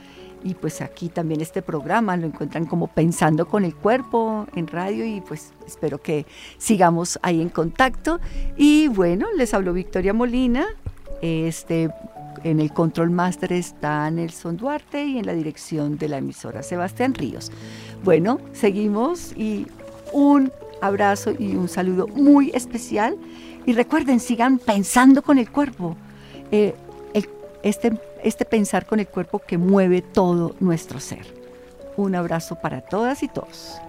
[0.45, 5.05] Y pues aquí también este programa lo encuentran como Pensando con el Cuerpo en radio
[5.05, 6.27] y pues espero que
[6.59, 8.21] sigamos ahí en contacto.
[8.57, 10.67] Y bueno, les habló Victoria Molina.
[11.21, 11.91] Este,
[12.45, 17.15] en el control master está Nelson Duarte y en la dirección de la emisora Sebastián
[17.15, 17.51] Ríos.
[18.05, 19.67] Bueno, seguimos y
[20.13, 23.17] un abrazo y un saludo muy especial.
[23.67, 25.97] Y recuerden, sigan pensando con el cuerpo.
[26.51, 26.75] Eh,
[27.63, 31.27] este, este pensar con el cuerpo que mueve todo nuestro ser.
[31.97, 33.81] Un abrazo para todas y todos.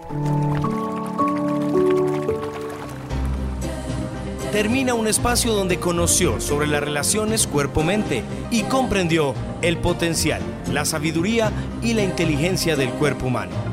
[4.52, 10.42] Termina un espacio donde conoció sobre las relaciones cuerpo-mente y comprendió el potencial,
[10.72, 13.70] la sabiduría y la inteligencia del cuerpo humano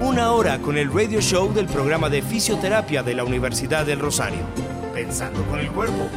[0.00, 4.40] una hora con el radio show del programa de fisioterapia de la Universidad del Rosario.
[4.92, 6.08] Pensando con el cuerpo.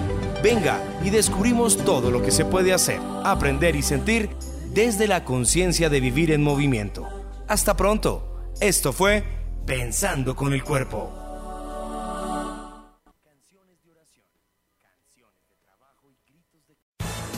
[0.43, 4.29] Venga y descubrimos todo lo que se puede hacer, aprender y sentir
[4.73, 7.07] desde la conciencia de vivir en movimiento.
[7.47, 8.51] Hasta pronto.
[8.59, 9.23] Esto fue
[9.65, 11.18] Pensando con el cuerpo.